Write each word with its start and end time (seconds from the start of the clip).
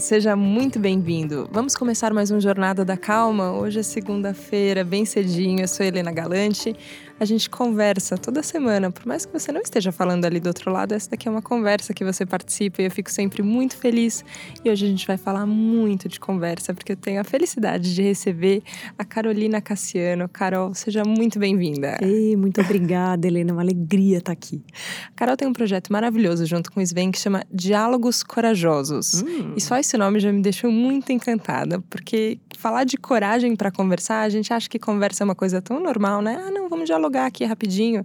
seja 0.00 0.34
muito 0.34 0.78
bem-vindo. 0.78 1.46
Vamos 1.52 1.76
começar 1.76 2.12
mais 2.12 2.30
um 2.30 2.40
Jornada 2.40 2.84
da 2.84 2.96
Calma. 2.96 3.52
Hoje 3.52 3.80
é 3.80 3.82
segunda-feira, 3.82 4.82
bem 4.82 5.04
cedinho. 5.04 5.60
Eu 5.60 5.68
sou 5.68 5.84
Helena 5.84 6.10
Galante 6.10 6.74
a 7.20 7.24
gente 7.26 7.50
conversa 7.50 8.16
toda 8.16 8.42
semana. 8.42 8.90
Por 8.90 9.04
mais 9.04 9.26
que 9.26 9.32
você 9.32 9.52
não 9.52 9.60
esteja 9.60 9.92
falando 9.92 10.24
ali 10.24 10.40
do 10.40 10.46
outro 10.46 10.72
lado, 10.72 10.94
essa 10.94 11.10
daqui 11.10 11.28
é 11.28 11.30
uma 11.30 11.42
conversa 11.42 11.92
que 11.92 12.02
você 12.02 12.24
participa 12.24 12.80
e 12.80 12.86
eu 12.86 12.90
fico 12.90 13.10
sempre 13.10 13.42
muito 13.42 13.76
feliz. 13.76 14.24
E 14.64 14.70
hoje 14.70 14.86
a 14.86 14.88
gente 14.88 15.06
vai 15.06 15.18
falar 15.18 15.44
muito 15.44 16.08
de 16.08 16.18
conversa, 16.18 16.72
porque 16.72 16.92
eu 16.92 16.96
tenho 16.96 17.20
a 17.20 17.24
felicidade 17.24 17.94
de 17.94 18.00
receber 18.00 18.62
a 18.96 19.04
Carolina 19.04 19.60
Cassiano. 19.60 20.30
Carol, 20.30 20.72
seja 20.72 21.02
muito 21.06 21.38
bem-vinda. 21.38 21.98
Ei, 22.00 22.34
muito 22.36 22.58
obrigada, 22.62 23.26
Helena. 23.26 23.50
É 23.50 23.52
uma 23.52 23.62
alegria 23.62 24.16
estar 24.16 24.32
aqui. 24.32 24.64
A 25.08 25.12
Carol 25.14 25.36
tem 25.36 25.46
um 25.46 25.52
projeto 25.52 25.92
maravilhoso 25.92 26.46
junto 26.46 26.72
com 26.72 26.80
o 26.80 26.82
Sven 26.82 27.10
que 27.10 27.18
chama 27.18 27.44
Diálogos 27.52 28.22
Corajosos. 28.22 29.22
Hum. 29.22 29.52
E 29.54 29.60
só 29.60 29.76
esse 29.76 29.94
nome 29.98 30.20
já 30.20 30.32
me 30.32 30.40
deixou 30.40 30.72
muito 30.72 31.12
encantada, 31.12 31.82
porque 31.90 32.38
falar 32.56 32.84
de 32.84 32.96
coragem 32.96 33.54
para 33.54 33.70
conversar, 33.70 34.22
a 34.22 34.28
gente 34.30 34.50
acha 34.54 34.70
que 34.70 34.78
conversa 34.78 35.22
é 35.22 35.24
uma 35.26 35.34
coisa 35.34 35.60
tão 35.60 35.78
normal, 35.80 36.22
né? 36.22 36.42
Ah, 36.46 36.50
não, 36.50 36.66
vamos 36.68 36.86
dialogar 36.86 37.09
aqui 37.18 37.44
rapidinho. 37.44 38.04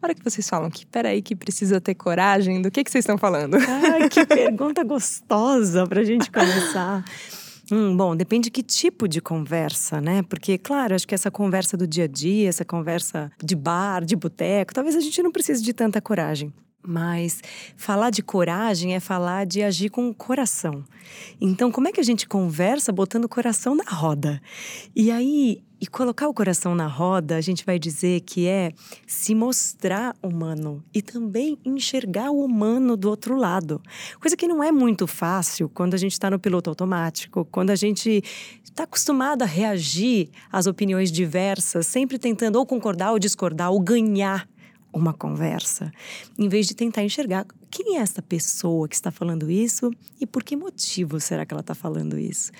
A 0.00 0.06
hora 0.06 0.14
que 0.14 0.22
vocês 0.22 0.48
falam 0.48 0.70
que, 0.70 0.86
peraí, 0.86 1.20
que 1.20 1.34
precisa 1.34 1.80
ter 1.80 1.94
coragem, 1.94 2.62
do 2.62 2.70
que, 2.70 2.84
que 2.84 2.90
vocês 2.90 3.02
estão 3.02 3.18
falando? 3.18 3.56
Ai, 3.56 4.08
que 4.08 4.24
pergunta 4.26 4.84
gostosa 4.84 5.86
para 5.86 6.00
a 6.00 6.04
gente 6.04 6.30
começar. 6.30 7.04
Hum, 7.70 7.96
bom, 7.96 8.16
depende 8.16 8.50
que 8.50 8.62
tipo 8.62 9.06
de 9.06 9.20
conversa, 9.20 10.00
né? 10.00 10.22
Porque, 10.22 10.56
claro, 10.56 10.94
acho 10.94 11.06
que 11.06 11.14
essa 11.14 11.30
conversa 11.30 11.76
do 11.76 11.86
dia 11.86 12.04
a 12.04 12.06
dia, 12.06 12.48
essa 12.48 12.64
conversa 12.64 13.30
de 13.42 13.54
bar, 13.54 14.04
de 14.04 14.16
boteco, 14.16 14.72
talvez 14.72 14.96
a 14.96 15.00
gente 15.00 15.22
não 15.22 15.30
precise 15.30 15.62
de 15.62 15.74
tanta 15.74 16.00
coragem. 16.00 16.52
Mas 16.80 17.42
falar 17.76 18.08
de 18.08 18.22
coragem 18.22 18.94
é 18.94 19.00
falar 19.00 19.44
de 19.44 19.62
agir 19.62 19.90
com 19.90 20.08
o 20.08 20.14
coração. 20.14 20.84
Então, 21.40 21.70
como 21.70 21.88
é 21.88 21.92
que 21.92 22.00
a 22.00 22.04
gente 22.04 22.26
conversa 22.26 22.90
botando 22.92 23.24
o 23.24 23.28
coração 23.28 23.74
na 23.74 23.84
roda? 23.84 24.40
E 24.96 25.10
aí, 25.10 25.62
e 25.80 25.86
colocar 25.86 26.28
o 26.28 26.34
coração 26.34 26.74
na 26.74 26.86
roda, 26.86 27.36
a 27.36 27.40
gente 27.40 27.64
vai 27.64 27.78
dizer 27.78 28.20
que 28.22 28.46
é 28.46 28.72
se 29.06 29.34
mostrar 29.34 30.14
humano 30.22 30.82
e 30.92 31.00
também 31.00 31.56
enxergar 31.64 32.30
o 32.30 32.44
humano 32.44 32.96
do 32.96 33.08
outro 33.08 33.36
lado. 33.36 33.80
Coisa 34.20 34.36
que 34.36 34.48
não 34.48 34.62
é 34.62 34.72
muito 34.72 35.06
fácil 35.06 35.68
quando 35.68 35.94
a 35.94 35.98
gente 35.98 36.12
está 36.12 36.30
no 36.30 36.38
piloto 36.38 36.68
automático, 36.68 37.46
quando 37.50 37.70
a 37.70 37.76
gente 37.76 38.22
está 38.64 38.84
acostumado 38.84 39.42
a 39.42 39.46
reagir 39.46 40.30
às 40.50 40.66
opiniões 40.66 41.12
diversas, 41.12 41.86
sempre 41.86 42.18
tentando 42.18 42.58
ou 42.58 42.66
concordar 42.66 43.12
ou 43.12 43.18
discordar 43.18 43.70
ou 43.70 43.80
ganhar 43.80 44.48
uma 44.92 45.12
conversa, 45.12 45.92
em 46.38 46.48
vez 46.48 46.66
de 46.66 46.74
tentar 46.74 47.04
enxergar 47.04 47.46
quem 47.70 47.98
é 47.98 48.00
essa 48.00 48.22
pessoa 48.22 48.88
que 48.88 48.94
está 48.94 49.10
falando 49.10 49.50
isso 49.50 49.90
e 50.20 50.26
por 50.26 50.42
que 50.42 50.56
motivo 50.56 51.20
será 51.20 51.44
que 51.44 51.52
ela 51.52 51.60
está 51.60 51.74
falando 51.74 52.18
isso. 52.18 52.50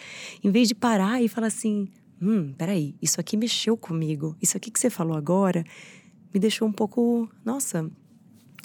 Em 0.45 0.51
vez 0.51 0.69
de 0.69 0.75
parar 0.75 1.23
e 1.23 1.29
falar 1.29 1.47
assim: 1.47 1.89
hum, 2.21 2.53
peraí, 2.57 2.95
isso 3.01 3.21
aqui 3.21 3.37
mexeu 3.37 3.77
comigo, 3.77 4.37
isso 4.41 4.57
aqui 4.57 4.71
que 4.71 4.79
você 4.79 4.91
falou 4.91 5.17
agora 5.17 5.65
me 6.33 6.41
deixou 6.41 6.69
um 6.69 6.73
pouco, 6.73 7.29
nossa, 7.45 7.91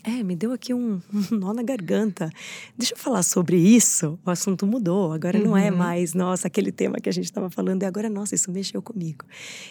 é, 0.04 0.22
me 0.22 0.36
deu 0.36 0.52
aqui 0.52 0.74
um, 0.74 1.02
um, 1.14 1.36
nó 1.38 1.54
na 1.54 1.64
garganta. 1.64 2.30
Deixa 2.78 2.94
eu 2.94 2.98
falar 2.98 3.24
sobre 3.24 3.56
isso. 3.58 4.20
O 4.26 4.30
assunto 4.30 4.68
mudou. 4.68 5.14
Agora 5.14 5.38
uhum. 5.38 5.46
não 5.46 5.58
é 5.58 5.72
uhum. 5.72 5.78
mais, 5.78 6.14
nossa, 6.14 6.48
aquele 6.48 6.74
tema 6.74 6.98
que 6.98 7.08
a 7.08 7.12
gente 7.12 7.26
estava 7.26 7.50
falando, 7.50 7.84
e 7.84 7.86
agora, 7.86 8.10
nossa, 8.10 8.36
isso 8.36 8.52
mexeu 8.52 8.82
comigo. 8.82 9.26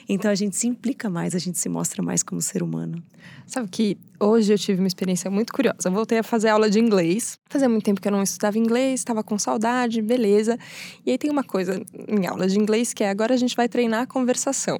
Então 0.08 0.30
a 0.30 0.34
gente 0.34 0.56
se 0.56 0.66
implica 0.66 1.10
mais, 1.10 1.34
a 1.34 1.38
gente 1.38 1.58
se 1.58 1.68
mostra 1.68 2.02
mais 2.02 2.22
como 2.22 2.40
ser 2.40 2.62
humano. 2.62 3.02
Sabe 3.46 3.68
que 3.68 3.98
hoje 4.22 4.52
eu 4.52 4.58
tive 4.58 4.80
uma 4.80 4.86
experiência 4.86 5.30
muito 5.30 5.52
curiosa. 5.52 5.76
Eu 5.84 5.92
voltei 5.92 6.18
a 6.18 6.22
fazer 6.22 6.48
aula 6.48 6.70
de 6.70 6.78
inglês. 6.78 7.38
Fazia 7.48 7.68
muito 7.68 7.84
tempo 7.84 8.00
que 8.00 8.06
eu 8.06 8.12
não 8.12 8.22
estudava 8.22 8.56
inglês, 8.56 9.00
estava 9.00 9.22
com 9.22 9.38
saudade, 9.38 10.00
beleza. 10.00 10.56
E 11.04 11.10
aí 11.10 11.18
tem 11.18 11.30
uma 11.30 11.42
coisa 11.42 11.82
em 12.08 12.26
aula 12.26 12.46
de 12.46 12.58
inglês 12.58 12.94
que 12.94 13.02
é 13.02 13.10
agora 13.10 13.34
a 13.34 13.36
gente 13.36 13.56
vai 13.56 13.68
treinar 13.68 14.02
a 14.02 14.06
conversação. 14.06 14.78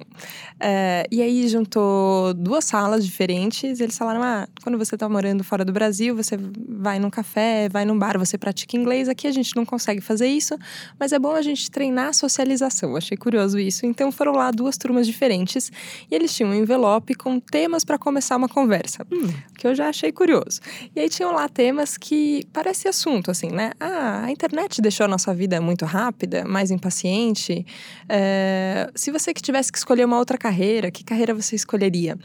É, 0.59 1.05
e 1.11 1.21
aí 1.21 1.47
juntou 1.47 2.33
duas 2.33 2.63
salas 2.63 3.05
diferentes. 3.05 3.79
eles 3.79 3.97
falaram: 3.97 4.23
ah, 4.23 4.47
quando 4.63 4.77
você 4.77 4.95
está 4.95 5.09
morando 5.09 5.43
fora 5.43 5.65
do 5.65 5.73
Brasil, 5.73 6.15
você 6.15 6.37
vai 6.69 6.99
num 6.99 7.09
café, 7.09 7.67
vai 7.69 7.83
num 7.85 7.97
bar, 7.97 8.17
você 8.17 8.37
pratica 8.37 8.77
inglês. 8.77 9.09
Aqui 9.09 9.27
a 9.27 9.31
gente 9.31 9.55
não 9.55 9.65
consegue 9.65 9.99
fazer 9.99 10.27
isso, 10.27 10.57
mas 10.99 11.11
é 11.11 11.19
bom 11.19 11.35
a 11.35 11.41
gente 11.41 11.69
treinar 11.69 12.07
a 12.09 12.13
socialização. 12.13 12.95
Achei 12.95 13.17
curioso 13.17 13.59
isso. 13.59 13.85
Então 13.85 14.11
foram 14.11 14.31
lá 14.33 14.51
duas 14.51 14.77
turmas 14.77 15.05
diferentes 15.05 15.71
e 16.09 16.15
eles 16.15 16.33
tinham 16.33 16.51
um 16.51 16.55
envelope 16.55 17.13
com 17.15 17.39
temas 17.39 17.83
para 17.83 17.97
começar 17.97 18.37
uma 18.37 18.47
conversa. 18.47 19.05
Hum 19.11 19.32
que 19.57 19.67
eu 19.67 19.75
já 19.75 19.89
achei 19.89 20.11
curioso. 20.11 20.59
E 20.95 20.99
aí 20.99 21.09
tinham 21.09 21.31
lá 21.33 21.47
temas 21.47 21.97
que 21.97 22.43
parece 22.51 22.87
assunto, 22.87 23.31
assim, 23.31 23.49
né? 23.49 23.71
Ah, 23.79 24.23
a 24.25 24.31
internet 24.31 24.81
deixou 24.81 25.05
a 25.05 25.07
nossa 25.07 25.33
vida 25.33 25.59
muito 25.61 25.85
rápida, 25.85 26.43
mais 26.45 26.71
impaciente. 26.71 27.65
É, 28.09 28.89
se 28.95 29.11
você 29.11 29.33
que 29.33 29.41
tivesse 29.41 29.71
que 29.71 29.77
escolher 29.77 30.05
uma 30.05 30.17
outra 30.17 30.37
carreira, 30.37 30.91
que 30.91 31.03
carreira 31.03 31.33
você 31.33 31.55
escolheria? 31.55 32.17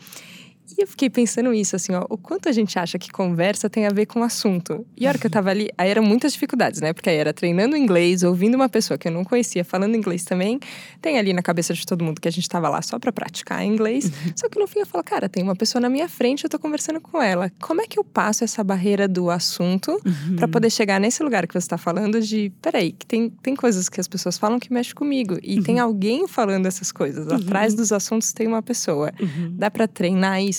E 0.76 0.82
eu 0.82 0.86
fiquei 0.86 1.08
pensando 1.08 1.52
isso, 1.54 1.74
assim, 1.74 1.94
ó, 1.94 2.04
o 2.10 2.18
quanto 2.18 2.48
a 2.48 2.52
gente 2.52 2.78
acha 2.78 2.98
que 2.98 3.10
conversa 3.10 3.70
tem 3.70 3.86
a 3.86 3.90
ver 3.90 4.06
com 4.06 4.20
o 4.20 4.22
assunto. 4.22 4.86
E 4.96 5.06
a 5.06 5.10
hora 5.10 5.18
que 5.18 5.26
eu 5.26 5.30
tava 5.30 5.50
ali, 5.50 5.70
aí 5.78 5.88
eram 5.90 6.02
muitas 6.02 6.32
dificuldades, 6.32 6.80
né? 6.80 6.92
Porque 6.92 7.08
aí 7.08 7.16
era 7.16 7.32
treinando 7.32 7.76
inglês, 7.76 8.22
ouvindo 8.22 8.54
uma 8.54 8.68
pessoa 8.68 8.98
que 8.98 9.08
eu 9.08 9.12
não 9.12 9.24
conhecia 9.24 9.64
falando 9.64 9.96
inglês 9.96 10.24
também. 10.24 10.60
Tem 11.00 11.18
ali 11.18 11.32
na 11.32 11.42
cabeça 11.42 11.72
de 11.72 11.86
todo 11.86 12.04
mundo 12.04 12.20
que 12.20 12.28
a 12.28 12.30
gente 12.30 12.48
tava 12.48 12.68
lá 12.68 12.82
só 12.82 12.98
para 12.98 13.10
praticar 13.10 13.64
inglês. 13.64 14.04
Uhum. 14.04 14.32
Só 14.36 14.48
que 14.48 14.58
no 14.58 14.66
fim 14.66 14.80
eu 14.80 14.86
falo, 14.86 15.02
cara, 15.02 15.28
tem 15.28 15.42
uma 15.42 15.56
pessoa 15.56 15.80
na 15.80 15.88
minha 15.88 16.08
frente, 16.08 16.44
eu 16.44 16.50
tô 16.50 16.58
conversando 16.58 17.00
com 17.00 17.22
ela. 17.22 17.50
Como 17.60 17.80
é 17.80 17.86
que 17.86 17.98
eu 17.98 18.04
passo 18.04 18.44
essa 18.44 18.62
barreira 18.62 19.08
do 19.08 19.30
assunto 19.30 19.92
uhum. 20.04 20.36
para 20.36 20.46
poder 20.46 20.70
chegar 20.70 21.00
nesse 21.00 21.22
lugar 21.22 21.46
que 21.46 21.54
você 21.54 21.66
tá 21.66 21.78
falando 21.78 22.20
de, 22.20 22.52
peraí, 22.60 22.92
que 22.92 23.06
tem, 23.06 23.30
tem 23.42 23.56
coisas 23.56 23.88
que 23.88 24.00
as 24.00 24.06
pessoas 24.06 24.36
falam 24.36 24.58
que 24.58 24.72
mexe 24.72 24.94
comigo. 24.94 25.38
E 25.42 25.56
uhum. 25.56 25.62
tem 25.62 25.78
alguém 25.78 26.28
falando 26.28 26.66
essas 26.66 26.92
coisas. 26.92 27.26
Uhum. 27.26 27.36
Atrás 27.36 27.74
dos 27.74 27.90
assuntos 27.90 28.32
tem 28.32 28.46
uma 28.46 28.62
pessoa. 28.62 29.12
Uhum. 29.18 29.54
Dá 29.56 29.70
para 29.70 29.88
treinar 29.88 30.42
isso? 30.42 30.57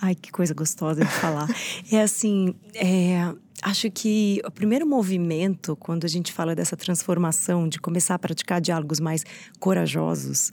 Ai, 0.00 0.14
que 0.14 0.32
coisa 0.32 0.54
gostosa 0.54 1.04
de 1.04 1.10
falar. 1.10 1.46
é 1.92 2.00
assim, 2.00 2.54
é, 2.74 3.34
acho 3.62 3.90
que 3.90 4.40
o 4.46 4.50
primeiro 4.50 4.86
movimento, 4.86 5.76
quando 5.76 6.04
a 6.04 6.08
gente 6.08 6.32
fala 6.32 6.54
dessa 6.54 6.76
transformação, 6.76 7.68
de 7.68 7.78
começar 7.78 8.14
a 8.14 8.18
praticar 8.18 8.60
diálogos 8.60 8.98
mais 8.98 9.24
corajosos, 9.58 10.50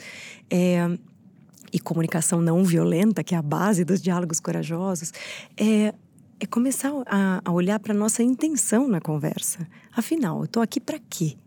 é, 0.50 0.98
e 1.72 1.80
comunicação 1.80 2.42
não 2.42 2.64
violenta, 2.64 3.24
que 3.24 3.36
é 3.36 3.38
a 3.38 3.42
base 3.42 3.84
dos 3.84 4.02
diálogos 4.02 4.40
corajosos, 4.40 5.14
é, 5.58 5.94
é 6.40 6.46
começar 6.46 6.92
a, 7.06 7.42
a 7.44 7.52
olhar 7.52 7.80
para 7.80 7.94
nossa 7.94 8.24
intenção 8.24 8.88
na 8.88 9.02
conversa. 9.02 9.68
Afinal, 9.96 10.40
eu 10.40 10.46
estou 10.46 10.64
aqui 10.64 10.80
para 10.80 11.00
quê? 11.10 11.38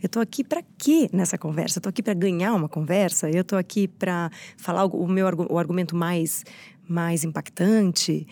Eu 0.00 0.06
estou 0.06 0.22
aqui 0.22 0.44
para 0.44 0.62
quê 0.78 1.10
nessa 1.12 1.36
conversa? 1.36 1.78
Eu 1.78 1.80
estou 1.80 1.90
aqui 1.90 2.02
para 2.02 2.14
ganhar 2.14 2.54
uma 2.54 2.68
conversa? 2.68 3.28
Eu 3.28 3.40
estou 3.40 3.58
aqui 3.58 3.88
para 3.88 4.30
falar 4.56 4.84
o, 4.84 5.08
meu 5.08 5.26
o 5.50 5.58
argumento 5.58 5.96
mais 5.96 6.44
mais 6.88 7.24
impactante 7.24 8.26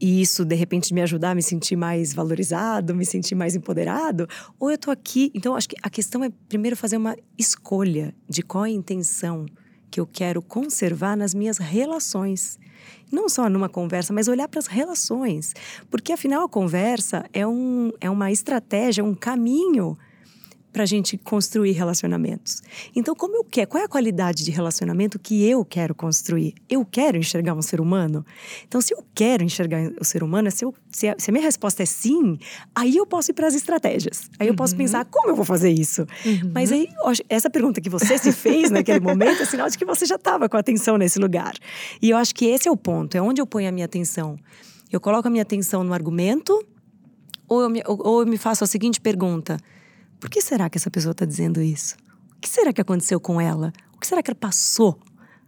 e 0.00 0.20
isso 0.22 0.44
de 0.44 0.54
repente 0.54 0.94
me 0.94 1.02
ajudar 1.02 1.30
a 1.30 1.34
me 1.34 1.42
sentir 1.42 1.76
mais 1.76 2.14
valorizado, 2.14 2.94
me 2.94 3.04
sentir 3.04 3.34
mais 3.34 3.54
empoderado, 3.54 4.28
ou 4.58 4.70
eu 4.70 4.78
tô 4.78 4.90
aqui, 4.90 5.30
então 5.34 5.54
acho 5.54 5.68
que 5.68 5.76
a 5.82 5.90
questão 5.90 6.22
é 6.22 6.30
primeiro 6.48 6.76
fazer 6.76 6.96
uma 6.96 7.16
escolha 7.38 8.14
de 8.28 8.42
qual 8.42 8.64
é 8.64 8.68
a 8.68 8.72
intenção 8.72 9.46
que 9.90 10.00
eu 10.00 10.06
quero 10.06 10.42
conservar 10.42 11.16
nas 11.16 11.34
minhas 11.34 11.58
relações. 11.58 12.58
Não 13.10 13.28
só 13.28 13.48
numa 13.48 13.68
conversa, 13.68 14.12
mas 14.12 14.28
olhar 14.28 14.48
para 14.48 14.58
as 14.58 14.66
relações. 14.66 15.54
Porque 15.90 16.12
afinal 16.12 16.44
a 16.44 16.48
conversa 16.48 17.24
é, 17.32 17.46
um, 17.46 17.92
é 18.00 18.10
uma 18.10 18.30
estratégia, 18.30 19.04
um 19.04 19.14
caminho 19.14 19.96
para 20.76 20.82
a 20.82 20.86
gente 20.86 21.16
construir 21.16 21.72
relacionamentos. 21.72 22.62
Então, 22.94 23.14
como 23.14 23.34
eu 23.34 23.42
quero, 23.42 23.66
qual 23.66 23.80
é 23.80 23.86
a 23.86 23.88
qualidade 23.88 24.44
de 24.44 24.50
relacionamento 24.50 25.18
que 25.18 25.42
eu 25.42 25.64
quero 25.64 25.94
construir? 25.94 26.54
Eu 26.68 26.84
quero 26.84 27.16
enxergar 27.16 27.54
um 27.54 27.62
ser 27.62 27.80
humano? 27.80 28.26
Então, 28.68 28.78
se 28.78 28.92
eu 28.92 29.02
quero 29.14 29.42
enxergar 29.42 29.90
o 29.98 30.04
ser 30.04 30.22
humano, 30.22 30.50
se, 30.50 30.66
eu, 30.66 30.74
se, 30.90 31.08
a, 31.08 31.14
se 31.16 31.30
a 31.30 31.32
minha 31.32 31.42
resposta 31.42 31.82
é 31.82 31.86
sim, 31.86 32.38
aí 32.74 32.94
eu 32.94 33.06
posso 33.06 33.30
ir 33.30 33.34
para 33.34 33.46
as 33.46 33.54
estratégias. 33.54 34.28
Aí 34.38 34.48
eu 34.48 34.50
uhum. 34.50 34.56
posso 34.56 34.76
pensar 34.76 35.06
como 35.06 35.30
eu 35.30 35.34
vou 35.34 35.46
fazer 35.46 35.70
isso. 35.70 36.02
Uhum. 36.26 36.52
Mas 36.52 36.70
aí, 36.70 36.88
essa 37.26 37.48
pergunta 37.48 37.80
que 37.80 37.88
você 37.88 38.18
se 38.18 38.30
fez 38.30 38.70
naquele 38.70 39.00
momento 39.00 39.40
é 39.40 39.46
sinal 39.46 39.70
de 39.70 39.78
que 39.78 39.84
você 39.86 40.04
já 40.04 40.16
estava 40.16 40.46
com 40.46 40.58
a 40.58 40.60
atenção 40.60 40.98
nesse 40.98 41.18
lugar. 41.18 41.54
E 42.02 42.10
eu 42.10 42.18
acho 42.18 42.34
que 42.34 42.44
esse 42.44 42.68
é 42.68 42.70
o 42.70 42.76
ponto, 42.76 43.16
é 43.16 43.22
onde 43.22 43.40
eu 43.40 43.46
ponho 43.46 43.66
a 43.66 43.72
minha 43.72 43.86
atenção. 43.86 44.38
Eu 44.92 45.00
coloco 45.00 45.26
a 45.26 45.30
minha 45.30 45.42
atenção 45.42 45.82
no 45.82 45.94
argumento 45.94 46.62
ou 47.48 47.62
eu 47.62 47.70
me, 47.70 47.82
ou, 47.86 47.98
ou 48.06 48.20
eu 48.20 48.26
me 48.26 48.36
faço 48.36 48.62
a 48.62 48.66
seguinte 48.66 49.00
pergunta: 49.00 49.56
por 50.20 50.30
que 50.30 50.40
será 50.40 50.68
que 50.68 50.78
essa 50.78 50.90
pessoa 50.90 51.12
está 51.12 51.24
dizendo 51.24 51.60
isso? 51.60 51.96
O 52.36 52.40
que 52.40 52.48
será 52.48 52.72
que 52.72 52.80
aconteceu 52.80 53.20
com 53.20 53.40
ela? 53.40 53.72
O 53.94 53.98
que 53.98 54.06
será 54.06 54.22
que 54.22 54.30
ela 54.30 54.38
passou? 54.38 54.98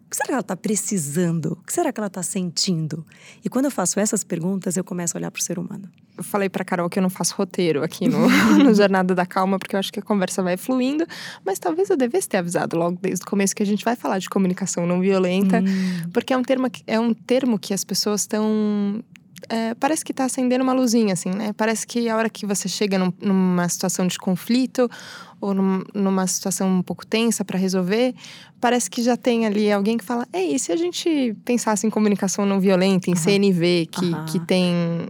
O 0.08 0.10
que 0.10 0.16
será 0.16 0.26
que 0.26 0.32
ela 0.32 0.40
está 0.40 0.56
precisando? 0.56 1.52
O 1.52 1.64
que 1.64 1.72
será 1.72 1.92
que 1.92 2.00
ela 2.00 2.06
está 2.06 2.22
sentindo? 2.22 3.04
E 3.44 3.48
quando 3.50 3.66
eu 3.66 3.70
faço 3.70 4.00
essas 4.00 4.24
perguntas, 4.24 4.76
eu 4.76 4.82
começo 4.82 5.14
a 5.14 5.18
olhar 5.18 5.30
para 5.30 5.38
o 5.38 5.42
ser 5.42 5.58
humano. 5.58 5.86
Eu 6.16 6.24
falei 6.24 6.48
para 6.48 6.64
Carol 6.64 6.88
que 6.88 6.98
eu 6.98 7.02
não 7.02 7.10
faço 7.10 7.34
roteiro 7.36 7.84
aqui 7.84 8.08
no, 8.08 8.18
no 8.64 8.74
Jornada 8.74 9.14
da 9.14 9.26
Calma, 9.26 9.58
porque 9.58 9.76
eu 9.76 9.78
acho 9.78 9.92
que 9.92 10.00
a 10.00 10.02
conversa 10.02 10.42
vai 10.42 10.56
fluindo, 10.56 11.06
mas 11.44 11.58
talvez 11.58 11.90
eu 11.90 11.96
devesse 11.96 12.26
ter 12.26 12.38
avisado 12.38 12.76
logo 12.76 12.98
desde 13.00 13.22
o 13.22 13.26
começo 13.28 13.54
que 13.54 13.62
a 13.62 13.66
gente 13.66 13.84
vai 13.84 13.94
falar 13.94 14.18
de 14.18 14.30
comunicação 14.30 14.86
não 14.86 14.98
violenta, 14.98 15.60
hum. 15.60 16.10
porque 16.10 16.32
é 16.32 16.36
um 16.38 16.42
termo, 16.42 16.68
é 16.86 16.98
um 16.98 17.12
termo 17.12 17.58
que 17.58 17.74
as 17.74 17.84
pessoas 17.84 18.22
estão 18.22 19.04
é, 19.48 19.74
parece 19.74 20.04
que 20.04 20.12
está 20.12 20.24
acendendo 20.24 20.62
uma 20.62 20.72
luzinha, 20.72 21.14
assim, 21.14 21.30
né? 21.30 21.52
Parece 21.56 21.86
que 21.86 22.08
a 22.08 22.16
hora 22.16 22.28
que 22.28 22.44
você 22.44 22.68
chega 22.68 22.98
num, 22.98 23.12
numa 23.20 23.68
situação 23.68 24.06
de 24.06 24.18
conflito 24.18 24.90
ou 25.40 25.54
num, 25.54 25.82
numa 25.94 26.26
situação 26.26 26.68
um 26.68 26.82
pouco 26.82 27.06
tensa 27.06 27.44
para 27.44 27.58
resolver, 27.58 28.14
parece 28.60 28.90
que 28.90 29.02
já 29.02 29.16
tem 29.16 29.46
ali 29.46 29.70
alguém 29.70 29.96
que 29.96 30.04
fala: 30.04 30.26
Ei, 30.32 30.58
se 30.58 30.72
a 30.72 30.76
gente 30.76 31.36
pensasse 31.44 31.86
em 31.86 31.90
comunicação 31.90 32.44
não 32.44 32.60
violenta, 32.60 33.10
em 33.10 33.14
uhum. 33.14 33.18
CNV, 33.18 33.88
que, 33.90 34.04
uhum. 34.06 34.24
que, 34.26 34.40
tem, 34.40 34.64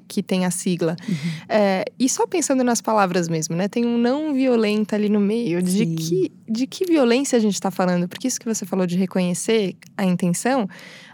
que 0.06 0.22
tem 0.22 0.44
a 0.44 0.50
sigla. 0.50 0.96
Uhum. 1.08 1.14
É, 1.48 1.84
e 1.98 2.08
só 2.08 2.26
pensando 2.26 2.62
nas 2.62 2.80
palavras 2.80 3.28
mesmo, 3.28 3.56
né? 3.56 3.68
Tem 3.68 3.86
um 3.86 3.98
não 3.98 4.34
violenta 4.34 4.96
ali 4.96 5.08
no 5.08 5.20
meio. 5.20 5.62
De 5.62 5.86
que, 5.86 6.32
de 6.48 6.66
que 6.66 6.84
violência 6.84 7.36
a 7.36 7.40
gente 7.40 7.54
está 7.54 7.70
falando? 7.70 8.08
Porque 8.08 8.28
isso 8.28 8.40
que 8.40 8.46
você 8.46 8.66
falou 8.66 8.86
de 8.86 8.96
reconhecer 8.96 9.76
a 9.96 10.04
intenção 10.04 10.68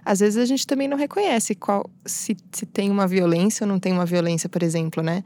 às 0.05 0.21
vezes 0.21 0.37
a 0.37 0.45
gente 0.45 0.67
também 0.67 0.87
não 0.87 0.97
reconhece 0.97 1.55
qual 1.55 1.89
se, 2.05 2.37
se 2.53 2.67
tem 2.67 2.91
uma 2.91 3.07
violência 3.07 3.65
ou 3.65 3.69
não 3.69 3.81
tem 3.81 3.93
uma 3.93 4.05
violência, 4.05 4.49
por 4.49 4.63
exemplo, 4.63 5.03
né? 5.03 5.25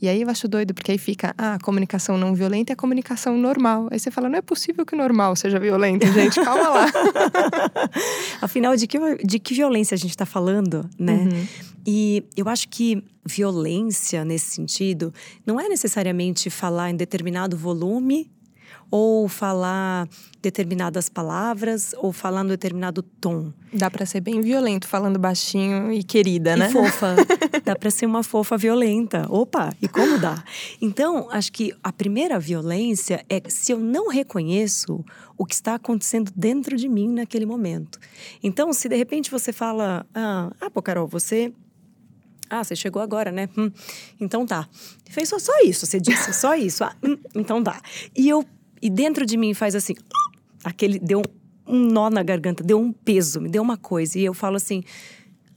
E 0.00 0.08
aí 0.08 0.22
eu 0.22 0.30
acho 0.30 0.46
doido, 0.46 0.72
porque 0.74 0.92
aí 0.92 0.98
fica, 0.98 1.34
ah, 1.36 1.54
a 1.54 1.58
comunicação 1.58 2.16
não 2.16 2.34
violenta 2.34 2.72
é 2.72 2.74
a 2.74 2.76
comunicação 2.76 3.36
normal. 3.36 3.88
Aí 3.90 3.98
você 3.98 4.10
fala, 4.10 4.28
não 4.28 4.38
é 4.38 4.42
possível 4.42 4.86
que 4.86 4.94
o 4.94 4.98
normal 4.98 5.34
seja 5.34 5.58
violento, 5.58 6.06
gente, 6.12 6.40
calma 6.40 6.68
lá. 6.68 6.86
Afinal, 8.40 8.76
de 8.76 8.86
que, 8.86 8.98
de 9.24 9.38
que 9.38 9.54
violência 9.54 9.94
a 9.94 9.98
gente 9.98 10.10
está 10.10 10.26
falando, 10.26 10.88
né? 10.98 11.14
Uhum. 11.14 11.46
E 11.86 12.24
eu 12.36 12.48
acho 12.48 12.68
que 12.68 13.02
violência, 13.24 14.24
nesse 14.24 14.54
sentido, 14.54 15.12
não 15.44 15.58
é 15.58 15.68
necessariamente 15.68 16.50
falar 16.50 16.90
em 16.90 16.96
determinado 16.96 17.56
volume 17.56 18.30
ou 18.90 19.28
falar 19.28 20.08
determinadas 20.40 21.08
palavras, 21.08 21.94
ou 21.98 22.12
falar 22.12 22.42
um 22.42 22.46
determinado 22.46 23.02
tom. 23.02 23.52
Dá 23.72 23.90
para 23.90 24.06
ser 24.06 24.20
bem 24.20 24.40
violento 24.40 24.86
falando 24.86 25.18
baixinho 25.18 25.92
e 25.92 26.02
querida, 26.02 26.56
né? 26.56 26.68
E 26.68 26.72
fofa. 26.72 27.16
dá 27.64 27.76
para 27.76 27.90
ser 27.90 28.06
uma 28.06 28.22
fofa 28.22 28.56
violenta. 28.56 29.26
Opa, 29.28 29.74
e 29.82 29.88
como 29.88 30.18
dá? 30.18 30.42
Então, 30.80 31.28
acho 31.30 31.52
que 31.52 31.74
a 31.82 31.92
primeira 31.92 32.38
violência 32.38 33.24
é 33.28 33.42
se 33.48 33.72
eu 33.72 33.78
não 33.78 34.08
reconheço 34.08 35.04
o 35.36 35.44
que 35.44 35.54
está 35.54 35.74
acontecendo 35.74 36.32
dentro 36.34 36.76
de 36.76 36.88
mim 36.88 37.12
naquele 37.12 37.44
momento. 37.44 37.98
Então, 38.42 38.72
se 38.72 38.88
de 38.88 38.96
repente 38.96 39.30
você 39.30 39.52
fala, 39.52 40.06
ah, 40.14 40.50
ah 40.60 40.70
pô, 40.70 40.80
Carol, 40.80 41.06
você 41.06 41.52
ah, 42.50 42.64
você 42.64 42.74
chegou 42.74 43.02
agora, 43.02 43.30
né? 43.30 43.48
Hum, 43.56 43.70
então 44.18 44.46
tá. 44.46 44.66
Fez 45.10 45.28
só, 45.28 45.38
só 45.38 45.52
isso, 45.60 45.84
você 45.84 46.00
disse, 46.00 46.32
só 46.32 46.54
isso. 46.54 46.82
Ah, 46.82 46.94
hum, 47.02 47.18
então 47.34 47.62
tá. 47.62 47.80
E 48.16 48.28
eu 48.28 48.44
e 48.80 48.90
dentro 48.90 49.26
de 49.26 49.36
mim 49.36 49.54
faz 49.54 49.74
assim, 49.74 49.94
aquele 50.64 50.98
deu 50.98 51.22
um 51.66 51.78
nó 51.90 52.08
na 52.08 52.22
garganta, 52.22 52.64
deu 52.64 52.80
um 52.80 52.92
peso, 52.92 53.40
me 53.40 53.48
deu 53.48 53.62
uma 53.62 53.76
coisa. 53.76 54.18
E 54.18 54.24
eu 54.24 54.32
falo 54.32 54.56
assim: 54.56 54.82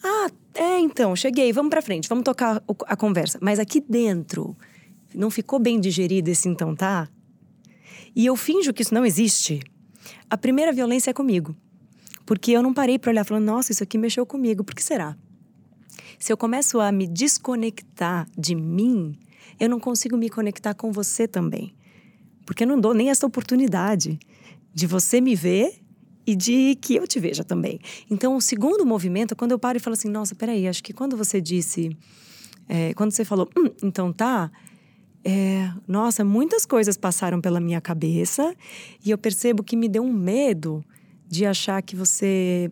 "Ah, 0.04 0.30
é, 0.54 0.80
então, 0.80 1.16
cheguei, 1.16 1.54
vamos 1.54 1.70
para 1.70 1.82
frente, 1.82 2.10
vamos 2.10 2.24
tocar 2.24 2.62
a 2.86 2.96
conversa". 2.96 3.40
Mas 3.42 3.60
aqui 3.60 3.80
dentro 3.80 4.56
não 5.16 5.32
ficou 5.32 5.60
bem 5.60 5.80
digerido 5.80 6.30
esse 6.30 6.50
então, 6.50 6.76
tá? 6.76 7.08
E 8.16 8.26
eu 8.26 8.36
finjo 8.36 8.74
que 8.74 8.82
isso 8.82 8.94
não 8.94 9.06
existe. 9.06 9.62
A 10.30 10.38
primeira 10.38 10.74
violência 10.74 11.12
é 11.12 11.14
comigo. 11.14 11.56
Porque 12.26 12.52
eu 12.52 12.62
não 12.62 12.74
parei 12.74 13.00
para 13.00 13.12
olhar 13.12 13.24
falando: 13.24 13.46
"Nossa, 13.46 13.72
isso 13.72 13.84
aqui 13.84 13.98
mexeu 13.98 14.26
comigo. 14.26 14.64
Por 14.64 14.76
que 14.76 14.84
será?" 14.84 15.16
Se 16.20 16.32
eu 16.32 16.38
começo 16.38 16.80
a 16.80 16.92
me 16.92 17.08
desconectar 17.08 18.28
de 18.38 18.54
mim, 18.54 19.18
eu 19.60 19.68
não 19.68 19.80
consigo 19.80 20.16
me 20.16 20.30
conectar 20.30 20.74
com 20.76 20.92
você 20.92 21.28
também 21.28 21.74
porque 22.46 22.64
eu 22.64 22.68
não 22.68 22.80
dou 22.80 22.94
nem 22.94 23.10
essa 23.10 23.26
oportunidade 23.26 24.20
de 24.74 24.88
você 24.88 25.20
me 25.20 25.36
ver 25.36 25.82
e 26.26 26.36
de 26.36 26.76
que 26.76 26.96
eu 26.96 27.08
te 27.08 27.20
veja 27.20 27.44
também. 27.44 27.80
Então, 28.10 28.36
o 28.36 28.42
segundo 28.42 28.86
movimento 28.86 29.34
é 29.34 29.36
quando 29.36 29.52
eu 29.52 29.60
paro 29.60 29.78
e 29.78 29.82
falo 29.82 29.94
assim: 29.94 30.10
nossa, 30.10 30.36
peraí, 30.36 30.68
acho 30.68 30.84
que 30.84 30.94
quando 30.94 31.18
você 31.18 31.42
disse, 31.42 31.96
é, 32.68 32.94
quando 32.94 33.12
você 33.12 33.26
falou, 33.26 33.50
hum, 33.58 33.70
então 33.84 34.12
tá. 34.12 34.52
É, 35.24 35.72
nossa, 35.88 36.26
muitas 36.26 36.66
coisas 36.66 36.98
passaram 36.98 37.40
pela 37.40 37.60
minha 37.60 37.80
cabeça 37.80 38.56
e 39.06 39.12
eu 39.12 39.18
percebo 39.20 39.64
que 39.64 39.76
me 39.76 39.88
deu 39.88 40.02
um 40.02 40.12
medo 40.12 40.84
de 41.28 41.46
achar 41.46 41.80
que 41.84 41.96
você 41.96 42.72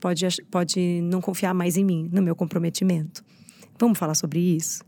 pode, 0.00 0.26
pode 0.50 1.00
não 1.02 1.20
confiar 1.20 1.54
mais 1.54 1.76
em 1.76 1.84
mim, 1.84 2.08
no 2.12 2.20
meu 2.20 2.34
comprometimento. 2.34 3.24
Vamos 3.78 3.98
falar 3.98 4.14
sobre 4.14 4.40
isso? 4.40 4.82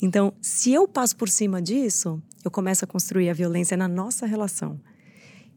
Então, 0.00 0.32
se 0.40 0.72
eu 0.72 0.86
passo 0.86 1.16
por 1.16 1.28
cima 1.28 1.60
disso, 1.60 2.22
eu 2.44 2.50
começo 2.50 2.84
a 2.84 2.88
construir 2.88 3.28
a 3.30 3.32
violência 3.32 3.76
na 3.76 3.88
nossa 3.88 4.26
relação. 4.26 4.80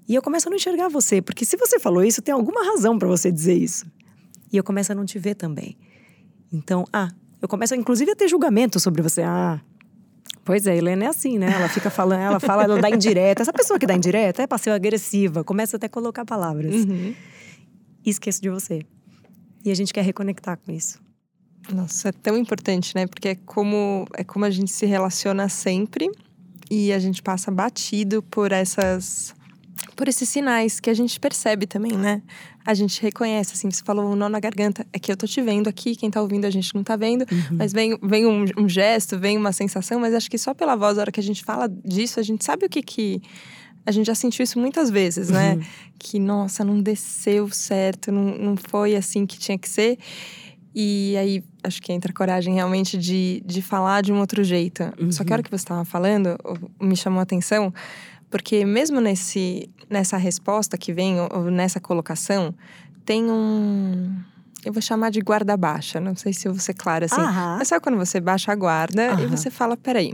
E 0.07 0.15
eu 0.15 0.21
começo 0.21 0.47
a 0.47 0.49
não 0.49 0.57
enxergar 0.57 0.89
você, 0.89 1.21
porque 1.21 1.45
se 1.45 1.55
você 1.55 1.79
falou 1.79 2.03
isso, 2.03 2.21
tem 2.21 2.33
alguma 2.33 2.65
razão 2.65 2.97
para 2.97 3.07
você 3.07 3.31
dizer 3.31 3.53
isso. 3.53 3.85
E 4.51 4.57
eu 4.57 4.63
começo 4.63 4.91
a 4.91 4.95
não 4.95 5.05
te 5.05 5.19
ver 5.19 5.35
também. 5.35 5.77
Então, 6.51 6.83
ah, 6.91 7.09
eu 7.39 7.47
começo 7.47 7.75
inclusive 7.75 8.11
a 8.11 8.15
ter 8.15 8.27
julgamento 8.27 8.79
sobre 8.79 9.03
você. 9.03 9.21
Ah, 9.21 9.61
pois 10.43 10.65
é, 10.65 10.75
Helena 10.75 11.05
é 11.05 11.07
assim, 11.07 11.37
né? 11.37 11.51
Ela 11.53 11.69
fica 11.69 11.91
falando, 11.91 12.21
ela 12.21 12.39
fala, 12.39 12.63
ela 12.63 12.81
dá 12.81 12.89
indireta. 12.89 13.43
Essa 13.43 13.53
pessoa 13.53 13.77
que 13.77 13.85
dá 13.85 13.93
indireta 13.93 14.41
é 14.41 14.47
passiva 14.47 14.75
agressiva, 14.75 15.43
começa 15.43 15.77
até 15.77 15.85
a 15.85 15.89
colocar 15.89 16.25
palavras. 16.25 16.73
Uhum. 16.73 17.13
E 18.03 18.09
esqueço 18.09 18.41
de 18.41 18.49
você. 18.49 18.81
E 19.63 19.69
a 19.69 19.75
gente 19.75 19.93
quer 19.93 20.03
reconectar 20.03 20.57
com 20.57 20.71
isso. 20.71 20.99
Nossa, 21.73 22.09
é 22.09 22.11
tão 22.11 22.37
importante, 22.37 22.95
né? 22.95 23.05
Porque 23.07 23.29
é 23.29 23.35
como, 23.35 24.07
é 24.13 24.23
como 24.23 24.45
a 24.45 24.49
gente 24.49 24.71
se 24.71 24.85
relaciona 24.85 25.47
sempre 25.49 26.09
e 26.69 26.91
a 26.91 26.99
gente 26.99 27.21
passa 27.21 27.51
batido 27.51 28.21
por 28.23 28.51
essas 28.51 29.33
por 29.95 30.07
esses 30.07 30.29
sinais 30.29 30.79
que 30.79 30.89
a 30.89 30.93
gente 30.93 31.19
percebe 31.19 31.67
também, 31.67 31.91
né? 31.91 32.21
A 32.65 32.73
gente 32.73 33.01
reconhece, 33.01 33.53
assim, 33.53 33.69
você 33.69 33.83
falou 33.83 34.11
o 34.11 34.15
nó 34.15 34.29
na 34.29 34.39
garganta, 34.39 34.85
é 34.93 34.99
que 34.99 35.11
eu 35.11 35.17
tô 35.17 35.27
te 35.27 35.41
vendo 35.41 35.67
aqui, 35.67 35.93
quem 35.93 36.09
tá 36.09 36.21
ouvindo 36.21 36.45
a 36.45 36.49
gente 36.49 36.73
não 36.73 36.83
tá 36.83 36.95
vendo, 36.95 37.25
uhum. 37.29 37.57
mas 37.57 37.73
vem, 37.73 37.97
vem 38.01 38.25
um, 38.25 38.45
um, 38.57 38.69
gesto, 38.69 39.19
vem 39.19 39.37
uma 39.37 39.51
sensação, 39.51 39.99
mas 39.99 40.13
acho 40.13 40.29
que 40.29 40.37
só 40.37 40.53
pela 40.53 40.75
voz, 40.75 40.97
a 40.97 41.01
hora 41.01 41.11
que 41.11 41.19
a 41.19 41.23
gente 41.23 41.43
fala 41.43 41.67
disso, 41.67 42.17
a 42.19 42.23
gente 42.23 42.45
sabe 42.45 42.65
o 42.65 42.69
que 42.69 42.81
que. 42.81 43.21
A 43.85 43.91
gente 43.91 44.07
já 44.07 44.15
sentiu 44.15 44.43
isso 44.43 44.59
muitas 44.59 44.89
vezes, 44.89 45.29
né? 45.29 45.55
Uhum. 45.55 45.61
Que, 45.97 46.19
nossa, 46.19 46.63
não 46.63 46.79
desceu 46.79 47.49
certo, 47.49 48.11
não, 48.11 48.37
não 48.37 48.55
foi 48.55 48.95
assim 48.95 49.25
que 49.25 49.37
tinha 49.37 49.57
que 49.57 49.67
ser. 49.67 49.97
E 50.81 51.17
aí, 51.17 51.43
acho 51.61 51.81
que 51.81 51.91
entra 51.91 52.09
a 52.09 52.15
coragem 52.15 52.53
realmente 52.53 52.97
de, 52.97 53.43
de 53.45 53.61
falar 53.61 54.01
de 54.01 54.13
um 54.13 54.19
outro 54.21 54.45
jeito. 54.45 54.81
Uhum. 54.97 55.11
Só 55.11 55.25
que 55.25 55.33
a 55.33 55.35
hora 55.35 55.41
uhum. 55.41 55.43
que 55.43 55.49
você 55.49 55.63
estava 55.63 55.83
falando, 55.83 56.37
me 56.79 56.95
chamou 56.95 57.19
a 57.19 57.23
atenção, 57.23 57.73
porque 58.29 58.63
mesmo 58.63 59.01
nesse, 59.01 59.69
nessa 59.89 60.15
resposta 60.15 60.77
que 60.77 60.93
vem, 60.93 61.19
ou 61.19 61.51
nessa 61.51 61.81
colocação, 61.81 62.55
tem 63.03 63.29
um. 63.29 64.15
Eu 64.63 64.71
vou 64.71 64.81
chamar 64.81 65.09
de 65.09 65.19
guarda 65.19 65.57
baixa, 65.57 65.99
não 65.99 66.15
sei 66.15 66.31
se 66.31 66.47
eu 66.47 66.53
vou 66.53 66.61
ser 66.61 66.75
clara 66.75 67.07
assim. 67.07 67.19
Uhum. 67.19 67.57
Mas 67.57 67.67
sabe 67.67 67.83
quando 67.83 67.97
você 67.97 68.21
baixa 68.21 68.53
a 68.53 68.55
guarda 68.55 69.21
e 69.21 69.25
você 69.25 69.51
fala: 69.51 69.75
peraí, 69.75 70.13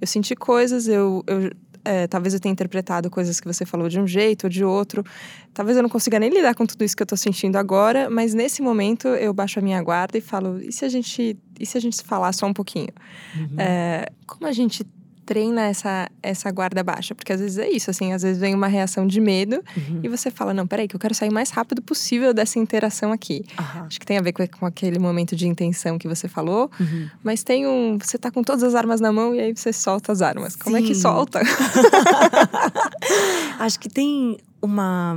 eu 0.00 0.06
senti 0.06 0.36
coisas, 0.36 0.86
eu, 0.86 1.24
eu 1.26 1.50
é, 1.84 2.06
talvez 2.06 2.34
eu 2.34 2.40
tenha 2.40 2.52
interpretado 2.52 3.10
coisas 3.10 3.38
que 3.40 3.46
você 3.46 3.66
falou 3.66 3.88
de 3.88 4.00
um 4.00 4.06
jeito 4.06 4.44
ou 4.44 4.50
de 4.50 4.64
outro. 4.64 5.04
Talvez 5.52 5.76
eu 5.76 5.82
não 5.82 5.90
consiga 5.90 6.18
nem 6.18 6.30
lidar 6.30 6.54
com 6.54 6.64
tudo 6.64 6.82
isso 6.84 6.96
que 6.96 7.02
eu 7.02 7.06
tô 7.06 7.16
sentindo 7.16 7.56
agora, 7.56 8.08
mas 8.08 8.32
nesse 8.32 8.62
momento 8.62 9.08
eu 9.08 9.32
baixo 9.34 9.58
a 9.58 9.62
minha 9.62 9.82
guarda 9.82 10.16
e 10.16 10.20
falo: 10.20 10.60
e 10.60 10.72
se 10.72 10.84
a 10.84 10.88
gente, 10.88 11.36
e 11.60 11.66
se 11.66 11.76
a 11.76 11.80
gente 11.80 12.02
falar 12.02 12.32
só 12.32 12.46
um 12.46 12.54
pouquinho? 12.54 12.92
Uhum. 13.36 13.60
É, 13.60 14.08
como 14.26 14.46
a 14.46 14.52
gente 14.52 14.84
treina 15.24 15.62
essa, 15.62 16.08
essa 16.22 16.50
guarda 16.50 16.82
baixa. 16.82 17.14
Porque 17.14 17.32
às 17.32 17.40
vezes 17.40 17.58
é 17.58 17.68
isso, 17.68 17.90
assim, 17.90 18.12
às 18.12 18.22
vezes 18.22 18.38
vem 18.38 18.54
uma 18.54 18.66
reação 18.68 19.06
de 19.06 19.20
medo 19.20 19.62
uhum. 19.76 20.00
e 20.02 20.08
você 20.08 20.30
fala, 20.30 20.54
não, 20.54 20.66
peraí, 20.66 20.86
que 20.86 20.94
eu 20.94 21.00
quero 21.00 21.14
sair 21.14 21.30
o 21.30 21.32
mais 21.32 21.50
rápido 21.50 21.82
possível 21.82 22.32
dessa 22.34 22.58
interação 22.58 23.12
aqui. 23.12 23.44
Uhum. 23.58 23.84
Acho 23.86 23.98
que 23.98 24.06
tem 24.06 24.18
a 24.18 24.22
ver 24.22 24.32
com, 24.32 24.46
com, 24.46 24.66
aquele 24.66 24.98
momento 24.98 25.34
de 25.34 25.46
intenção 25.46 25.98
que 25.98 26.06
você 26.06 26.28
falou, 26.28 26.70
uhum. 26.78 27.08
mas 27.22 27.42
tem 27.42 27.66
um. 27.66 27.98
Você 27.98 28.18
tá 28.18 28.30
com 28.30 28.42
todas 28.42 28.62
as 28.62 28.74
armas 28.74 29.00
na 29.00 29.12
mão 29.12 29.34
e 29.34 29.40
aí 29.40 29.54
você 29.54 29.72
solta 29.72 30.12
as 30.12 30.22
armas. 30.22 30.56
Como 30.56 30.76
Sim. 30.76 30.84
é 30.84 30.86
que 30.86 30.94
solta? 30.94 31.40
Acho 33.58 33.78
que 33.80 33.88
tem 33.88 34.38
uma. 34.60 35.16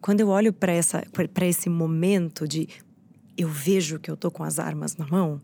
Quando 0.00 0.20
eu 0.20 0.28
olho 0.28 0.52
para 0.52 0.72
esse 1.46 1.68
momento 1.70 2.46
de 2.46 2.68
eu 3.36 3.48
vejo 3.48 3.98
que 3.98 4.10
eu 4.10 4.16
tô 4.16 4.30
com 4.30 4.44
as 4.44 4.58
armas 4.58 4.96
na 4.96 5.06
mão, 5.06 5.40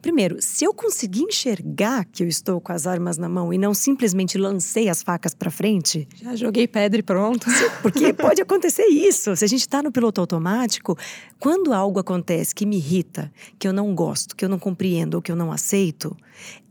Primeiro, 0.00 0.40
se 0.40 0.64
eu 0.64 0.72
conseguir 0.74 1.22
enxergar 1.22 2.04
que 2.04 2.22
eu 2.22 2.28
estou 2.28 2.60
com 2.60 2.72
as 2.72 2.86
armas 2.86 3.18
na 3.18 3.28
mão 3.28 3.52
e 3.52 3.58
não 3.58 3.74
simplesmente 3.74 4.38
lancei 4.38 4.88
as 4.88 5.02
facas 5.02 5.34
para 5.34 5.50
frente. 5.50 6.08
Já 6.14 6.34
joguei 6.36 6.66
pedra 6.66 7.00
e 7.00 7.02
pronto. 7.02 7.46
Porque 7.80 8.12
pode 8.14 8.40
acontecer 8.40 8.84
isso. 8.86 9.34
Se 9.36 9.44
a 9.44 9.48
gente 9.48 9.60
está 9.60 9.82
no 9.82 9.92
piloto 9.92 10.20
automático, 10.20 10.96
quando 11.38 11.72
algo 11.72 11.98
acontece 11.98 12.54
que 12.54 12.66
me 12.66 12.76
irrita, 12.76 13.32
que 13.58 13.66
eu 13.66 13.72
não 13.72 13.94
gosto, 13.94 14.36
que 14.36 14.44
eu 14.44 14.48
não 14.48 14.58
compreendo 14.58 15.14
ou 15.14 15.22
que 15.22 15.30
eu 15.30 15.36
não 15.36 15.52
aceito, 15.52 16.16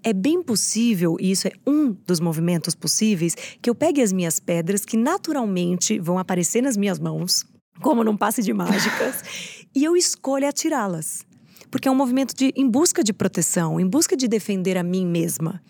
é 0.04 0.14
bem 0.14 0.42
possível, 0.42 1.18
e 1.20 1.32
isso 1.32 1.48
é 1.48 1.52
um 1.66 1.96
dos 2.06 2.20
movimentos 2.20 2.76
possíveis, 2.76 3.36
que 3.62 3.70
eu 3.70 3.76
pegue 3.76 4.02
as 4.02 4.12
minhas 4.12 4.40
pedras 4.40 4.84
que 4.84 4.98
naturalmente 4.98 6.00
vão 6.00 6.18
aparecer 6.18 6.62
nas 6.62 6.76
minhas 6.76 7.00
mãos, 7.00 7.46
como 7.82 8.04
num 8.04 8.18
passe 8.18 8.42
de 8.42 8.54
mágicas, 8.54 9.24
e 9.76 9.84
eu 9.84 9.96
escolho 9.96 10.48
atirá-las 10.48 11.26
porque 11.72 11.88
é 11.88 11.92
um 11.92 11.96
movimento 11.96 12.36
de, 12.36 12.54
em 12.54 12.70
busca 12.70 13.02
de 13.02 13.14
proteção, 13.14 13.80
em 13.80 13.88
busca 13.88 14.16
de 14.18 14.28
defender 14.28 14.78
a 14.78 14.84
mim 14.84 15.08
mesma. 15.08 15.64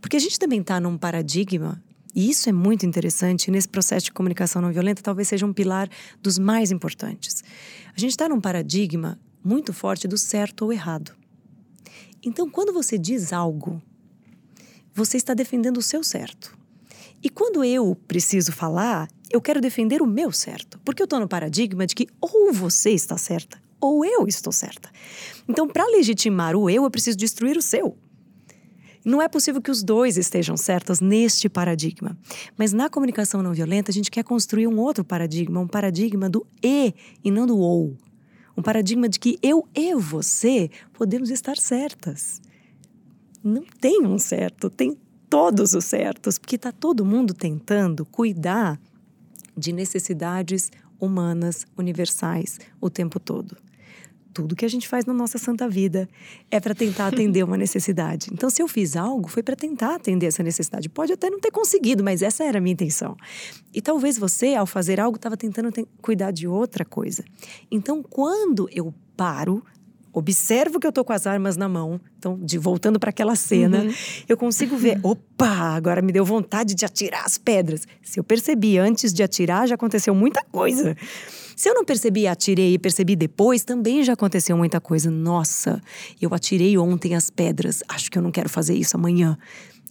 Porque 0.00 0.16
a 0.16 0.20
gente 0.20 0.38
também 0.38 0.60
está 0.60 0.78
num 0.78 0.98
paradigma, 0.98 1.82
e 2.14 2.30
isso 2.30 2.48
é 2.48 2.52
muito 2.52 2.84
interessante, 2.84 3.50
nesse 3.50 3.68
processo 3.68 4.04
de 4.04 4.12
comunicação 4.12 4.60
não 4.60 4.70
violenta, 4.70 5.02
talvez 5.02 5.28
seja 5.28 5.46
um 5.46 5.52
pilar 5.52 5.88
dos 6.22 6.38
mais 6.38 6.70
importantes. 6.70 7.42
A 7.96 7.98
gente 7.98 8.10
está 8.10 8.28
num 8.28 8.40
paradigma 8.40 9.18
muito 9.42 9.72
forte 9.72 10.06
do 10.06 10.18
certo 10.18 10.66
ou 10.66 10.72
errado. 10.72 11.12
Então, 12.22 12.50
quando 12.50 12.72
você 12.72 12.98
diz 12.98 13.32
algo, 13.32 13.80
você 14.92 15.16
está 15.16 15.32
defendendo 15.32 15.78
o 15.78 15.82
seu 15.82 16.04
certo. 16.04 16.56
E 17.22 17.30
quando 17.30 17.64
eu 17.64 17.96
preciso 18.06 18.52
falar, 18.52 19.08
eu 19.30 19.40
quero 19.40 19.60
defender 19.60 20.02
o 20.02 20.06
meu 20.06 20.30
certo, 20.32 20.78
porque 20.84 21.00
eu 21.00 21.04
estou 21.04 21.18
no 21.20 21.28
paradigma 21.28 21.86
de 21.86 21.94
que 21.94 22.08
ou 22.20 22.52
você 22.52 22.90
está 22.90 23.16
certa 23.16 23.65
ou 23.80 24.04
eu 24.04 24.26
estou 24.26 24.52
certa. 24.52 24.90
Então, 25.48 25.68
para 25.68 25.86
legitimar 25.86 26.56
o 26.56 26.68
eu, 26.68 26.84
eu 26.84 26.90
preciso 26.90 27.16
destruir 27.16 27.56
o 27.56 27.62
seu. 27.62 27.96
Não 29.04 29.22
é 29.22 29.28
possível 29.28 29.62
que 29.62 29.70
os 29.70 29.84
dois 29.84 30.16
estejam 30.16 30.56
certos 30.56 31.00
neste 31.00 31.48
paradigma. 31.48 32.18
Mas 32.58 32.72
na 32.72 32.90
comunicação 32.90 33.40
não 33.40 33.52
violenta, 33.52 33.92
a 33.92 33.94
gente 33.94 34.10
quer 34.10 34.24
construir 34.24 34.66
um 34.66 34.80
outro 34.80 35.04
paradigma, 35.04 35.60
um 35.60 35.68
paradigma 35.68 36.28
do 36.28 36.44
e 36.60 36.92
e 37.22 37.30
não 37.30 37.46
do 37.46 37.56
ou. 37.56 37.96
Um 38.56 38.62
paradigma 38.62 39.08
de 39.08 39.20
que 39.20 39.38
eu 39.40 39.68
e 39.72 39.94
você 39.94 40.68
podemos 40.92 41.30
estar 41.30 41.56
certas. 41.56 42.40
Não 43.44 43.62
tem 43.80 44.04
um 44.04 44.18
certo, 44.18 44.68
tem 44.68 44.98
todos 45.30 45.74
os 45.74 45.84
certos, 45.84 46.36
porque 46.36 46.56
está 46.56 46.72
todo 46.72 47.04
mundo 47.04 47.32
tentando 47.32 48.04
cuidar 48.04 48.80
de 49.56 49.72
necessidades 49.72 50.70
humanas 51.00 51.66
universais 51.76 52.58
o 52.80 52.90
tempo 52.90 53.18
todo 53.18 53.56
tudo 54.36 54.54
que 54.54 54.66
a 54.66 54.68
gente 54.68 54.86
faz 54.86 55.06
na 55.06 55.14
nossa 55.14 55.38
santa 55.38 55.66
vida 55.66 56.06
é 56.50 56.60
para 56.60 56.74
tentar 56.74 57.06
atender 57.08 57.42
uma 57.42 57.56
necessidade. 57.56 58.28
Então, 58.30 58.50
se 58.50 58.60
eu 58.60 58.68
fiz 58.68 58.94
algo, 58.94 59.28
foi 59.28 59.42
para 59.42 59.56
tentar 59.56 59.94
atender 59.94 60.26
essa 60.26 60.42
necessidade. 60.42 60.90
Pode 60.90 61.10
até 61.10 61.30
não 61.30 61.40
ter 61.40 61.50
conseguido, 61.50 62.04
mas 62.04 62.20
essa 62.20 62.44
era 62.44 62.58
a 62.58 62.60
minha 62.60 62.74
intenção. 62.74 63.16
E 63.72 63.80
talvez 63.80 64.18
você, 64.18 64.54
ao 64.54 64.66
fazer 64.66 65.00
algo, 65.00 65.16
estava 65.16 65.38
tentando 65.38 65.72
cuidar 66.02 66.32
de 66.32 66.46
outra 66.46 66.84
coisa. 66.84 67.24
Então, 67.70 68.02
quando 68.02 68.68
eu 68.70 68.92
paro, 69.16 69.64
observo 70.18 70.80
que 70.80 70.86
eu 70.86 70.92
tô 70.92 71.04
com 71.04 71.12
as 71.12 71.26
armas 71.26 71.58
na 71.58 71.68
mão, 71.68 72.00
então, 72.18 72.38
de 72.40 72.56
voltando 72.56 72.98
para 72.98 73.10
aquela 73.10 73.36
cena, 73.36 73.82
uhum. 73.82 73.94
eu 74.26 74.34
consigo 74.34 74.74
ver, 74.74 74.98
opa, 75.04 75.76
agora 75.76 76.00
me 76.00 76.10
deu 76.10 76.24
vontade 76.24 76.74
de 76.74 76.86
atirar 76.86 77.26
as 77.26 77.36
pedras. 77.36 77.86
Se 78.02 78.18
eu 78.18 78.24
percebi 78.24 78.78
antes 78.78 79.12
de 79.12 79.22
atirar, 79.22 79.68
já 79.68 79.74
aconteceu 79.74 80.14
muita 80.14 80.42
coisa. 80.50 80.96
Se 81.54 81.68
eu 81.68 81.74
não 81.74 81.84
percebi 81.84 82.26
atirei 82.26 82.72
e 82.72 82.78
percebi 82.78 83.14
depois, 83.14 83.62
também 83.62 84.02
já 84.02 84.14
aconteceu 84.14 84.56
muita 84.56 84.80
coisa. 84.80 85.10
Nossa, 85.10 85.82
eu 86.18 86.32
atirei 86.32 86.78
ontem 86.78 87.14
as 87.14 87.28
pedras, 87.28 87.82
acho 87.86 88.10
que 88.10 88.16
eu 88.16 88.22
não 88.22 88.30
quero 88.30 88.48
fazer 88.48 88.74
isso 88.74 88.96
amanhã. 88.96 89.36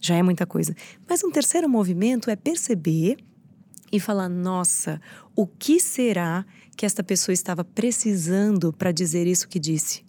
Já 0.00 0.16
é 0.16 0.22
muita 0.24 0.44
coisa. 0.44 0.74
Mas 1.08 1.22
um 1.22 1.30
terceiro 1.30 1.68
movimento 1.68 2.30
é 2.30 2.34
perceber 2.34 3.16
e 3.92 4.00
falar: 4.00 4.28
nossa, 4.28 5.00
o 5.36 5.46
que 5.46 5.78
será 5.80 6.44
que 6.76 6.84
esta 6.84 7.02
pessoa 7.02 7.32
estava 7.32 7.64
precisando 7.64 8.72
para 8.72 8.92
dizer 8.92 9.26
isso 9.26 9.48
que 9.48 9.58
disse? 9.58 10.05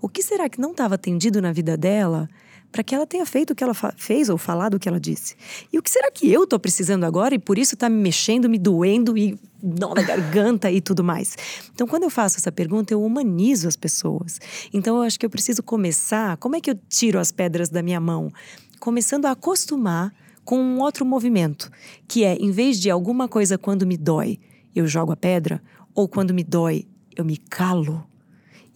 O 0.00 0.08
que 0.08 0.22
será 0.22 0.48
que 0.48 0.60
não 0.60 0.70
estava 0.70 0.94
atendido 0.94 1.40
na 1.42 1.52
vida 1.52 1.76
dela 1.76 2.28
para 2.70 2.82
que 2.82 2.94
ela 2.94 3.06
tenha 3.06 3.24
feito 3.24 3.52
o 3.52 3.54
que 3.54 3.64
ela 3.64 3.74
fez 3.96 4.28
ou 4.28 4.36
falado 4.36 4.74
o 4.74 4.78
que 4.78 4.88
ela 4.88 5.00
disse. 5.00 5.34
E 5.72 5.78
o 5.78 5.82
que 5.82 5.90
será 5.90 6.10
que 6.10 6.30
eu 6.30 6.44
estou 6.44 6.58
precisando 6.58 7.04
agora 7.04 7.34
e 7.34 7.38
por 7.38 7.58
isso 7.58 7.74
está 7.74 7.88
me 7.88 7.96
mexendo, 7.96 8.48
me 8.48 8.58
doendo 8.58 9.16
e 9.16 9.38
na 9.62 10.02
garganta 10.02 10.70
e 10.70 10.80
tudo 10.80 11.02
mais? 11.02 11.36
Então, 11.74 11.86
quando 11.86 12.04
eu 12.04 12.10
faço 12.10 12.36
essa 12.36 12.52
pergunta, 12.52 12.92
eu 12.92 13.02
humanizo 13.02 13.66
as 13.66 13.76
pessoas. 13.76 14.38
Então, 14.72 14.96
eu 14.96 15.02
acho 15.02 15.18
que 15.18 15.24
eu 15.24 15.30
preciso 15.30 15.62
começar. 15.62 16.36
Como 16.36 16.56
é 16.56 16.60
que 16.60 16.70
eu 16.70 16.78
tiro 16.88 17.18
as 17.18 17.32
pedras 17.32 17.68
da 17.68 17.82
minha 17.82 18.00
mão? 18.00 18.30
Começando 18.78 19.24
a 19.24 19.32
acostumar 19.32 20.12
com 20.44 20.58
um 20.58 20.80
outro 20.80 21.04
movimento, 21.04 21.70
que 22.06 22.24
é, 22.24 22.34
em 22.34 22.50
vez 22.50 22.80
de 22.80 22.90
alguma 22.90 23.28
coisa 23.28 23.58
quando 23.58 23.86
me 23.86 23.96
dói, 23.96 24.38
eu 24.74 24.86
jogo 24.86 25.12
a 25.12 25.16
pedra, 25.16 25.62
ou 25.94 26.08
quando 26.08 26.32
me 26.32 26.44
dói, 26.44 26.86
eu 27.16 27.24
me 27.24 27.36
calo. 27.36 28.06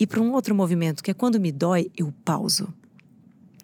E 0.02 0.06
para 0.06 0.20
um 0.20 0.32
outro 0.32 0.52
movimento, 0.52 1.00
que 1.00 1.12
é 1.12 1.14
quando 1.14 1.38
me 1.38 1.52
dói, 1.52 1.88
eu 1.96 2.12
pauso. 2.24 2.74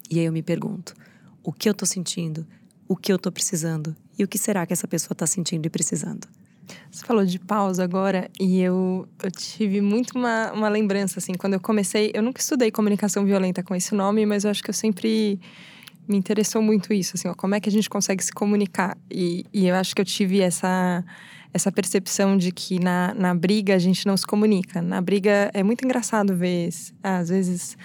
E 0.09 0.21
aí 0.21 0.25
eu 0.25 0.33
me 0.33 0.41
pergunto: 0.41 0.95
o 1.43 1.53
que 1.53 1.69
eu 1.69 1.75
tô 1.75 1.85
sentindo? 1.85 2.47
O 2.87 2.95
que 2.95 3.13
eu 3.13 3.19
tô 3.19 3.33
precisando? 3.33 3.97
E 4.17 4.23
o 4.23 4.29
que 4.29 4.39
será 4.39 4.65
que 4.65 4.73
essa 4.73 4.87
pessoa 4.87 5.17
tá 5.17 5.27
sentindo 5.27 5.67
e 5.67 5.69
precisando? 5.69 6.29
Você 6.93 7.05
falou 7.05 7.25
de 7.25 7.41
pausa 7.41 7.83
agora 7.83 8.31
e 8.39 8.61
eu, 8.61 9.09
eu 9.21 9.31
tive 9.33 9.81
muito 9.81 10.17
uma, 10.17 10.53
uma 10.53 10.69
lembrança, 10.69 11.19
assim, 11.19 11.33
quando 11.35 11.55
eu 11.55 11.61
comecei. 11.61 12.13
Eu 12.15 12.23
nunca 12.23 12.41
estudei 12.41 12.71
comunicação 12.71 13.25
violenta 13.25 13.61
com 13.65 13.75
esse 13.75 13.93
nome, 13.93 14.25
mas 14.25 14.45
eu 14.45 14.53
acho 14.53 14.63
que 14.63 14.71
eu 14.71 14.75
sempre 14.75 15.41
me 16.07 16.17
interessou 16.17 16.63
muito 16.63 16.93
isso, 16.93 17.17
assim, 17.17 17.27
ó, 17.27 17.35
como 17.35 17.57
é 17.57 17.61
que 17.61 17.69
a 17.69 17.73
gente 17.73 17.91
consegue 17.91 18.23
se 18.23 18.31
comunicar. 18.31 18.97
E, 19.11 19.45
e 19.53 19.67
eu 19.67 19.75
acho 19.75 19.93
que 19.93 20.01
eu 20.01 20.07
tive 20.07 20.41
essa 20.41 21.05
essa 21.53 21.73
percepção 21.73 22.37
de 22.37 22.53
que 22.53 22.79
na, 22.79 23.15
na 23.15 23.35
briga 23.35 23.75
a 23.75 23.79
gente 23.79 24.07
não 24.07 24.17
se 24.17 24.27
comunica. 24.27 24.83
Na 24.83 25.01
briga 25.01 25.51
é 25.55 25.63
muito 25.63 25.85
engraçado 25.85 26.37
ver, 26.37 26.69
às 27.03 27.29
vezes, 27.31 27.77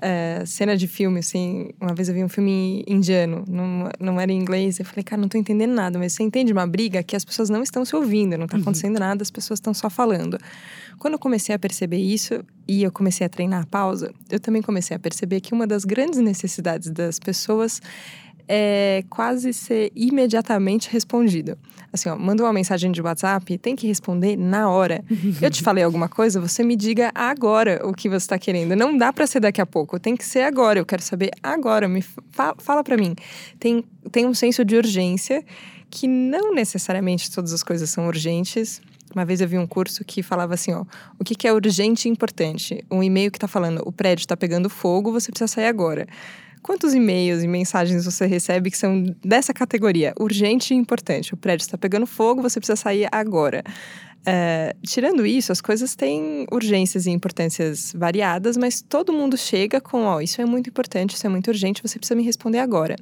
é, 0.00 0.44
cena 0.46 0.76
de 0.76 0.86
filme, 0.86 1.18
assim. 1.18 1.70
Uma 1.80 1.94
vez 1.94 2.08
eu 2.08 2.14
vi 2.14 2.22
um 2.22 2.28
filme 2.28 2.84
indiano, 2.86 3.44
não, 3.48 3.88
não 3.98 4.20
era 4.20 4.30
em 4.30 4.38
inglês. 4.38 4.78
Eu 4.78 4.84
falei, 4.84 5.02
cara, 5.02 5.20
não 5.20 5.28
tô 5.28 5.36
entendendo 5.36 5.72
nada. 5.72 5.98
Mas 5.98 6.12
você 6.12 6.22
entende 6.22 6.52
uma 6.52 6.66
briga 6.66 7.02
que 7.02 7.16
as 7.16 7.24
pessoas 7.24 7.50
não 7.50 7.62
estão 7.62 7.84
se 7.84 7.94
ouvindo, 7.96 8.38
não 8.38 8.46
tá 8.46 8.56
uhum. 8.56 8.62
acontecendo 8.62 8.94
uhum. 8.94 9.00
nada, 9.00 9.22
as 9.22 9.30
pessoas 9.30 9.58
estão 9.58 9.74
só 9.74 9.90
falando. 9.90 10.38
Quando 10.98 11.14
eu 11.14 11.18
comecei 11.18 11.54
a 11.54 11.58
perceber 11.58 11.98
isso 11.98 12.44
e 12.66 12.82
eu 12.82 12.92
comecei 12.92 13.26
a 13.26 13.30
treinar 13.30 13.62
a 13.62 13.66
pausa, 13.66 14.12
eu 14.30 14.38
também 14.38 14.62
comecei 14.62 14.96
a 14.96 14.98
perceber 14.98 15.40
que 15.40 15.52
uma 15.52 15.66
das 15.66 15.84
grandes 15.84 16.20
necessidades 16.20 16.90
das 16.90 17.18
pessoas 17.18 17.80
é 18.48 19.04
quase 19.10 19.52
ser 19.52 19.92
imediatamente 19.94 20.90
respondido. 20.90 21.58
Assim, 21.92 22.08
ó, 22.08 22.16
manda 22.16 22.42
uma 22.42 22.52
mensagem 22.52 22.90
de 22.90 23.00
WhatsApp, 23.00 23.58
tem 23.58 23.76
que 23.76 23.86
responder 23.86 24.36
na 24.36 24.70
hora. 24.70 25.04
Eu 25.40 25.50
te 25.50 25.62
falei 25.62 25.84
alguma 25.84 26.08
coisa, 26.08 26.40
você 26.40 26.64
me 26.64 26.74
diga 26.74 27.10
agora 27.14 27.80
o 27.84 27.92
que 27.92 28.08
você 28.08 28.16
está 28.16 28.38
querendo. 28.38 28.74
Não 28.74 28.96
dá 28.96 29.12
para 29.12 29.26
ser 29.26 29.40
daqui 29.40 29.60
a 29.60 29.66
pouco, 29.66 30.00
tem 30.00 30.16
que 30.16 30.24
ser 30.24 30.42
agora. 30.42 30.78
Eu 30.78 30.86
quero 30.86 31.02
saber 31.02 31.30
agora. 31.42 31.86
Me 31.86 32.02
fa 32.02 32.54
fala 32.58 32.82
para 32.82 32.96
mim. 32.96 33.14
Tem, 33.58 33.84
tem 34.10 34.26
um 34.26 34.34
senso 34.34 34.64
de 34.64 34.76
urgência 34.76 35.44
que 35.90 36.06
não 36.06 36.54
necessariamente 36.54 37.30
todas 37.30 37.52
as 37.52 37.62
coisas 37.62 37.88
são 37.90 38.06
urgentes. 38.06 38.80
Uma 39.14 39.24
vez 39.24 39.40
eu 39.40 39.48
vi 39.48 39.56
um 39.56 39.66
curso 39.66 40.04
que 40.04 40.22
falava 40.22 40.54
assim, 40.54 40.72
ó, 40.72 40.84
o 41.18 41.24
que, 41.24 41.34
que 41.34 41.48
é 41.48 41.52
urgente 41.52 42.08
e 42.08 42.10
importante? 42.10 42.84
Um 42.90 43.02
e-mail 43.02 43.30
que 43.30 43.38
está 43.38 43.48
falando, 43.48 43.82
o 43.86 43.90
prédio 43.90 44.22
está 44.22 44.36
pegando 44.36 44.68
fogo, 44.68 45.10
você 45.10 45.30
precisa 45.30 45.48
sair 45.48 45.66
agora. 45.66 46.06
Quantos 46.62 46.94
e-mails 46.94 47.42
e 47.42 47.48
mensagens 47.48 48.04
você 48.04 48.26
recebe 48.26 48.70
que 48.70 48.78
são 48.78 49.04
dessa 49.24 49.52
categoria? 49.52 50.12
Urgente 50.18 50.74
e 50.74 50.76
importante. 50.76 51.34
O 51.34 51.36
prédio 51.36 51.64
está 51.64 51.78
pegando 51.78 52.06
fogo, 52.06 52.42
você 52.42 52.60
precisa 52.60 52.76
sair 52.76 53.08
agora. 53.10 53.62
É, 54.26 54.74
tirando 54.82 55.24
isso, 55.24 55.52
as 55.52 55.60
coisas 55.60 55.94
têm 55.94 56.46
urgências 56.52 57.06
e 57.06 57.10
importâncias 57.10 57.92
variadas, 57.96 58.56
mas 58.56 58.82
todo 58.82 59.12
mundo 59.12 59.36
chega 59.36 59.80
com: 59.80 60.04
ó, 60.04 60.16
oh, 60.16 60.20
isso 60.20 60.40
é 60.40 60.44
muito 60.44 60.68
importante, 60.68 61.14
isso 61.14 61.26
é 61.26 61.30
muito 61.30 61.48
urgente, 61.48 61.82
você 61.82 61.98
precisa 61.98 62.16
me 62.16 62.22
responder 62.22 62.58
agora. 62.58 62.96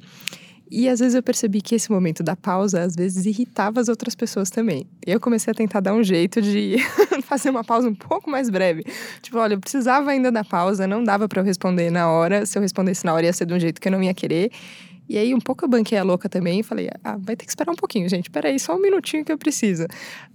E 0.69 0.89
às 0.89 0.99
vezes 0.99 1.15
eu 1.15 1.23
percebi 1.23 1.61
que 1.61 1.75
esse 1.75 1.89
momento 1.91 2.21
da 2.21 2.35
pausa, 2.35 2.81
às 2.81 2.95
vezes, 2.95 3.25
irritava 3.25 3.79
as 3.79 3.87
outras 3.87 4.15
pessoas 4.15 4.49
também. 4.49 4.85
E 5.05 5.11
eu 5.11 5.19
comecei 5.19 5.51
a 5.51 5.53
tentar 5.53 5.79
dar 5.79 5.93
um 5.93 6.03
jeito 6.03 6.41
de 6.41 6.75
fazer 7.23 7.49
uma 7.49 7.63
pausa 7.63 7.87
um 7.87 7.95
pouco 7.95 8.29
mais 8.29 8.49
breve. 8.49 8.83
Tipo, 9.21 9.37
olha, 9.37 9.53
eu 9.53 9.59
precisava 9.59 10.11
ainda 10.11 10.31
da 10.31 10.43
pausa, 10.43 10.85
não 10.85 11.03
dava 11.03 11.27
para 11.27 11.41
eu 11.41 11.45
responder 11.45 11.89
na 11.89 12.09
hora. 12.09 12.45
Se 12.45 12.57
eu 12.57 12.61
respondesse 12.61 13.05
na 13.05 13.13
hora, 13.13 13.25
ia 13.25 13.33
ser 13.33 13.45
de 13.45 13.53
um 13.53 13.59
jeito 13.59 13.79
que 13.79 13.87
eu 13.87 13.91
não 13.91 14.03
ia 14.03 14.13
querer. 14.13 14.51
E 15.09 15.17
aí, 15.17 15.33
um 15.33 15.39
pouco 15.39 15.63
eu 15.63 15.69
banquei 15.69 15.97
a 15.97 16.03
louca 16.03 16.27
também 16.27 16.59
e 16.59 16.63
falei: 16.63 16.89
ah, 17.03 17.17
vai 17.17 17.35
ter 17.35 17.45
que 17.45 17.51
esperar 17.51 17.71
um 17.71 17.75
pouquinho, 17.75 18.09
gente. 18.09 18.29
Peraí, 18.29 18.59
só 18.59 18.75
um 18.75 18.81
minutinho 18.81 19.23
que 19.23 19.31
eu 19.31 19.37
preciso. 19.37 19.85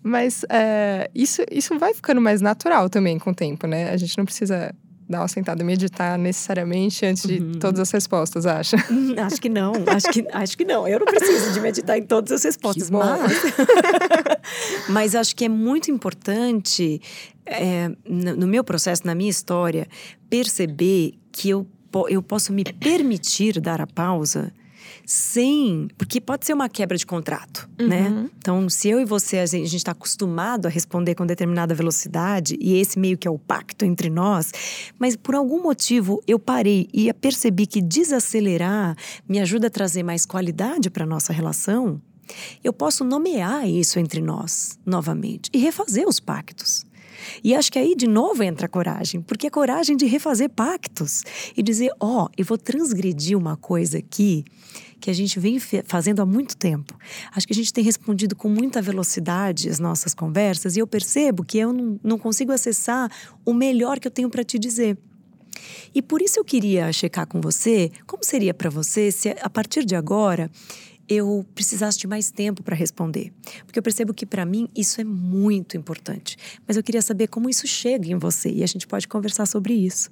Mas 0.03 0.45
é, 0.49 1.11
isso, 1.15 1.43
isso 1.51 1.79
vai 1.79 1.93
ficando 1.93 2.21
mais 2.21 2.41
natural 2.41 2.89
também 2.89 3.19
com 3.19 3.31
o 3.31 3.35
tempo, 3.35 3.67
né? 3.67 3.91
A 3.91 3.97
gente 3.99 4.17
não 4.17 4.25
precisa 4.25 4.75
dar 5.13 5.21
uma 5.21 5.29
sentada 5.29 5.63
e 5.63 5.65
meditar 5.65 6.19
necessariamente 6.19 7.07
antes 7.07 7.25
de 7.27 7.39
uhum. 7.39 7.53
todas 7.53 7.81
as 7.81 7.91
respostas, 7.91 8.47
acha? 8.47 8.77
Hum, 8.91 9.15
acho 9.19 9.41
que 9.41 9.49
não, 9.49 9.73
acho 9.87 10.09
que, 10.11 10.27
acho 10.33 10.59
que 10.59 10.65
não. 10.65 10.89
Eu 10.89 10.99
não 10.99 11.07
preciso 11.07 11.53
de 11.53 11.61
meditar 11.61 11.97
em 11.97 12.03
todas 12.03 12.33
as 12.33 12.43
respostas, 12.43 12.91
mas... 12.91 13.31
mas 14.89 15.15
acho 15.15 15.37
que 15.37 15.45
é 15.45 15.49
muito 15.49 15.91
importante, 15.91 17.01
é, 17.47 17.91
no 18.09 18.47
meu 18.47 18.65
processo, 18.65 19.07
na 19.07 19.15
minha 19.15 19.31
história, 19.31 19.87
perceber 20.29 21.15
que 21.31 21.51
eu, 21.51 21.67
eu 22.09 22.23
posso 22.23 22.53
me 22.53 22.65
permitir 22.65 23.61
dar 23.61 23.81
a 23.81 23.87
pausa 23.87 24.53
sem. 25.13 25.89
Porque 25.99 26.23
pode 26.23 26.47
ser 26.47 26.55
uma 26.55 26.71
quebra 26.71 26.97
de 26.97 27.05
contrato, 27.05 27.69
né? 27.79 28.09
uhum. 28.09 28.23
né? 28.23 28.31
Então, 28.39 28.69
se 28.71 28.89
eu 28.89 28.99
e 28.99 29.05
você, 29.05 29.39
a 29.39 29.47
gente 29.47 29.77
está 29.77 29.93
acostumado 29.93 30.65
a 30.65 30.71
responder 30.71 31.15
com 31.15 31.27
determinada 31.27 31.75
velocidade, 31.75 32.57
e 32.59 32.79
esse 32.79 32.99
meio 32.99 33.19
que 33.19 33.29
é 33.29 33.31
o 33.31 33.39
pacto 33.39 33.85
entre 33.85 34.09
nós, 34.09 34.51
mas 34.99 35.15
por 35.15 35.35
algum 35.35 35.63
motivo 35.63 36.23
eu 36.27 36.39
parei 36.39 36.89
e 36.95 37.13
percebi 37.13 37.67
que 37.67 37.83
desacelerar 37.83 38.97
me 39.29 39.39
ajuda 39.39 39.67
a 39.67 39.71
trazer 39.71 40.03
mais 40.03 40.25
qualidade 40.25 40.89
para 40.89 41.05
nossa 41.05 41.31
relação. 41.31 42.01
Eu 42.65 42.73
posso 42.73 43.05
nomear 43.05 43.69
isso 43.69 43.99
entre 43.99 44.23
nós 44.23 44.79
novamente 44.87 45.51
e 45.53 45.59
refazer 45.59 46.09
os 46.09 46.19
pactos. 46.21 46.87
E 47.45 47.55
acho 47.55 47.71
que 47.71 47.79
aí 47.79 47.95
de 47.95 48.07
novo 48.07 48.43
entra 48.43 48.67
a 48.67 48.69
coragem, 48.69 49.21
porque 49.21 49.47
é 49.47 49.51
coragem 49.51 49.97
de 49.97 50.07
refazer 50.07 50.49
pactos 50.49 51.23
e 51.57 51.63
dizer: 51.63 51.91
ó, 52.01 52.25
oh, 52.25 52.29
eu 52.37 52.45
vou 52.45 52.59
transgredir 52.59 53.37
uma 53.37 53.57
coisa 53.57 53.99
aqui 53.99 54.45
que 55.03 55.11
a 55.11 55.13
gente 55.13 55.39
vem 55.41 55.59
fazendo 55.85 56.23
há 56.23 56.27
muito 56.27 56.57
tempo. 56.57 56.97
Acho 57.35 57.45
que 57.45 57.53
a 57.53 57.57
gente 57.57 57.73
tem 57.73 57.83
respondido 57.83 58.37
com 58.37 58.49
muita 58.49 58.81
velocidade 58.81 59.69
as 59.69 59.81
nossas 59.81 60.15
conversas 60.15 60.77
e 60.77 60.79
eu 60.79 60.87
percebo 60.87 61.45
que 61.45 61.59
eu 61.59 61.73
não, 61.73 62.01
não 62.03 62.19
consigo 62.19 62.53
acessar 62.53 63.11
o 63.45 63.53
melhor 63.53 63.99
que 63.99 64.07
eu 64.07 64.13
tenho 64.13 64.31
para 64.31 64.45
te 64.45 64.61
dizer. 64.61 64.97
E 65.93 66.01
por 66.01 66.23
isso 66.23 66.39
eu 66.39 66.45
queria 66.45 66.93
checar 66.93 67.27
com 67.27 67.41
você 67.41 67.91
como 68.07 68.25
seria 68.25 68.55
para 68.55 68.71
você 68.71 69.11
se 69.11 69.37
a 69.41 69.51
partir 69.51 69.85
de 69.85 69.97
agora 69.97 70.49
eu 71.09 71.45
precisasse 71.55 71.99
de 71.99 72.07
mais 72.07 72.31
tempo 72.31 72.63
para 72.63 72.75
responder. 72.75 73.33
Porque 73.65 73.79
eu 73.79 73.83
percebo 73.83 74.15
que 74.15 74.25
para 74.25 74.45
mim 74.45 74.69
isso 74.75 75.01
é 75.01 75.05
muito 75.05 75.77
importante. 75.77 76.37
Mas 76.67 76.77
eu 76.77 76.83
queria 76.83 77.03
saber 77.03 77.29
como 77.29 77.49
isso 77.49 77.67
chega 77.67 78.11
em 78.11 78.17
você 78.17 78.51
e 78.51 78.63
a 78.63 78.67
gente 78.67 78.87
pode 78.87 79.07
conversar 79.09 79.47
sobre 79.47 79.75
isso. 79.75 80.11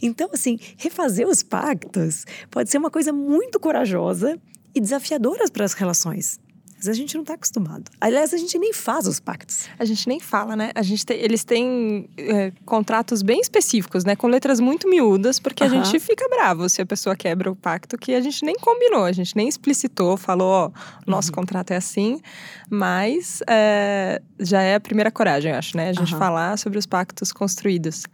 Então, 0.00 0.30
assim, 0.32 0.58
refazer 0.76 1.26
os 1.26 1.42
pactos 1.42 2.24
pode 2.50 2.70
ser 2.70 2.78
uma 2.78 2.90
coisa 2.90 3.12
muito 3.12 3.58
corajosa 3.58 4.38
e 4.74 4.80
desafiadora 4.80 5.44
para 5.50 5.64
as 5.64 5.72
relações. 5.72 6.40
Mas 6.82 6.88
a 6.88 6.92
gente 6.94 7.14
não 7.14 7.22
está 7.22 7.34
acostumado. 7.34 7.92
Aliás, 8.00 8.34
a 8.34 8.36
gente 8.36 8.58
nem 8.58 8.72
faz 8.72 9.06
os 9.06 9.20
pactos. 9.20 9.68
A 9.78 9.84
gente 9.84 10.08
nem 10.08 10.18
fala, 10.18 10.56
né? 10.56 10.72
A 10.74 10.82
gente 10.82 11.04
eles 11.10 11.44
têm 11.44 12.10
é, 12.18 12.50
contratos 12.66 13.22
bem 13.22 13.40
específicos, 13.40 14.04
né? 14.04 14.16
Com 14.16 14.26
letras 14.26 14.58
muito 14.58 14.88
miúdas, 14.88 15.38
porque 15.38 15.62
a 15.62 15.68
gente 15.68 16.00
fica 16.00 16.28
bravo 16.28 16.68
se 16.68 16.82
a 16.82 16.86
pessoa 16.86 17.14
quebra 17.14 17.48
o 17.48 17.54
pacto 17.54 17.96
que 17.96 18.12
a 18.16 18.20
gente 18.20 18.44
nem 18.44 18.56
combinou, 18.56 19.04
a 19.04 19.12
gente 19.12 19.36
nem 19.36 19.48
explicitou, 19.48 20.16
falou, 20.16 20.48
ó, 20.48 20.70
nosso 21.06 21.28
uhum. 21.28 21.36
contrato 21.36 21.70
é 21.70 21.76
assim. 21.76 22.20
Mas 22.68 23.44
é, 23.48 24.20
já 24.40 24.60
é 24.60 24.74
a 24.74 24.80
primeira 24.80 25.12
coragem, 25.12 25.52
acho, 25.52 25.76
né? 25.76 25.88
A 25.88 25.92
gente 25.92 26.16
falar 26.16 26.58
sobre 26.58 26.80
os 26.80 26.86
pactos 26.86 27.32
construídos 27.32 28.06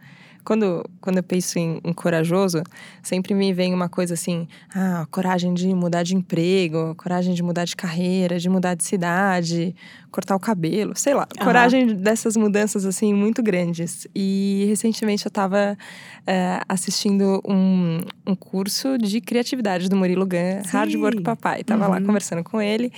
quando, 0.49 0.83
quando 0.99 1.17
eu 1.17 1.23
penso 1.23 1.59
em, 1.59 1.79
em, 1.83 1.93
corajoso, 1.93 2.63
sempre 3.03 3.35
me 3.35 3.53
vem 3.53 3.71
uma 3.71 3.87
coisa 3.87 4.15
assim: 4.15 4.47
ah, 4.73 5.05
coragem 5.11 5.53
de 5.53 5.71
mudar 5.75 6.01
de 6.01 6.15
emprego, 6.15 6.95
coragem 6.95 7.35
de 7.35 7.43
mudar 7.43 7.65
de 7.65 7.75
carreira, 7.75 8.39
de 8.39 8.49
mudar 8.49 8.58
de 8.59 8.83
cidade, 8.83 9.75
cortar 10.11 10.35
o 10.35 10.39
cabelo, 10.39 10.93
sei 10.95 11.13
lá. 11.13 11.27
Uhum. 11.37 11.45
Coragem 11.45 11.87
dessas 11.95 12.35
mudanças, 12.35 12.85
assim, 12.85 13.13
muito 13.13 13.41
grandes. 13.41 14.07
E 14.15 14.65
recentemente 14.67 15.25
eu 15.25 15.29
estava 15.29 15.77
é, 16.25 16.61
assistindo 16.67 17.41
um, 17.47 17.99
um 18.25 18.35
curso 18.35 18.97
de 18.97 19.21
criatividade 19.21 19.89
do 19.89 19.95
Murilo 19.95 20.25
Gun, 20.25 20.63
Sim. 20.63 20.69
Hard 20.71 20.95
Work 20.95 21.21
Papai. 21.21 21.63
Tava 21.63 21.85
uhum. 21.85 21.91
lá 21.91 22.01
conversando 22.01 22.43
com 22.43 22.61
ele. 22.61 22.91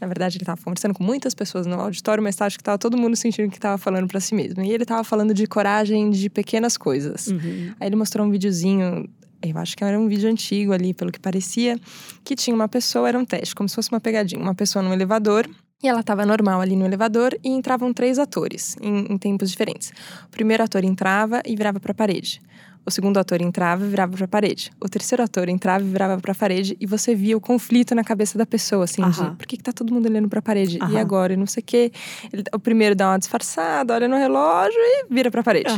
Na 0.00 0.06
verdade, 0.06 0.36
ele 0.36 0.44
estava 0.44 0.60
conversando 0.62 0.94
com 0.94 1.02
muitas 1.02 1.34
pessoas 1.34 1.66
no 1.66 1.80
auditório, 1.80 2.22
mas 2.22 2.40
acho 2.40 2.56
que 2.56 2.62
estava 2.62 2.78
todo 2.78 2.96
mundo 2.96 3.16
sentindo 3.16 3.50
que 3.50 3.56
estava 3.56 3.76
falando 3.76 4.06
para 4.06 4.20
si 4.20 4.34
mesmo. 4.34 4.62
E 4.62 4.70
ele 4.70 4.84
estava 4.84 5.02
falando 5.02 5.34
de 5.34 5.46
coragem 5.46 6.10
de 6.10 6.30
pequenas 6.30 6.76
coisas. 6.76 7.26
Uhum. 7.26 7.72
Aí 7.80 7.88
ele 7.88 7.96
mostrou 7.96 8.24
um 8.24 8.30
videozinho 8.30 9.08
eu 9.42 9.58
acho 9.58 9.76
que 9.76 9.84
era 9.84 9.98
um 9.98 10.08
vídeo 10.08 10.30
antigo 10.30 10.72
ali, 10.72 10.92
pelo 10.92 11.12
que 11.12 11.20
parecia, 11.20 11.78
que 12.24 12.34
tinha 12.34 12.54
uma 12.54 12.68
pessoa, 12.68 13.08
era 13.08 13.18
um 13.18 13.24
teste, 13.24 13.54
como 13.54 13.68
se 13.68 13.74
fosse 13.74 13.90
uma 13.90 14.00
pegadinha. 14.00 14.40
Uma 14.40 14.54
pessoa 14.54 14.82
no 14.82 14.92
elevador, 14.92 15.48
e 15.82 15.86
ela 15.86 16.00
estava 16.00 16.26
normal 16.26 16.60
ali 16.60 16.74
no 16.74 16.84
elevador 16.84 17.38
e 17.44 17.48
entravam 17.48 17.92
três 17.92 18.18
atores, 18.18 18.76
em, 18.80 19.12
em 19.12 19.18
tempos 19.18 19.50
diferentes. 19.50 19.92
O 20.24 20.28
primeiro 20.28 20.62
ator 20.62 20.84
entrava 20.84 21.40
e 21.46 21.54
virava 21.54 21.78
para 21.78 21.92
a 21.92 21.94
parede. 21.94 22.40
O 22.88 22.90
segundo 22.90 23.18
ator 23.18 23.42
entrava 23.42 23.84
e 23.84 23.88
virava 23.90 24.16
para 24.16 24.24
a 24.24 24.28
parede. 24.28 24.72
O 24.80 24.88
terceiro 24.88 25.22
ator 25.22 25.46
entrava 25.50 25.84
e 25.84 25.88
virava 25.88 26.18
para 26.18 26.32
a 26.32 26.34
parede 26.34 26.74
e 26.80 26.86
você 26.86 27.14
via 27.14 27.36
o 27.36 27.40
conflito 27.40 27.94
na 27.94 28.02
cabeça 28.02 28.38
da 28.38 28.46
pessoa, 28.46 28.84
assim, 28.84 29.02
de 29.10 29.36
por 29.36 29.46
que, 29.46 29.58
que 29.58 29.62
tá 29.62 29.74
todo 29.74 29.92
mundo 29.92 30.06
olhando 30.06 30.26
para 30.26 30.38
a 30.38 30.42
parede? 30.42 30.78
E 30.90 30.96
agora? 30.96 31.34
E 31.34 31.36
não 31.36 31.46
sei 31.46 31.60
o 31.60 31.66
quê. 31.66 31.92
Ele, 32.32 32.44
o 32.50 32.58
primeiro 32.58 32.96
dá 32.96 33.10
uma 33.10 33.18
disfarçada, 33.18 33.92
olha 33.92 34.08
no 34.08 34.16
relógio 34.16 34.78
e 34.78 35.04
vira 35.10 35.30
para 35.30 35.42
a 35.42 35.44
parede. 35.44 35.70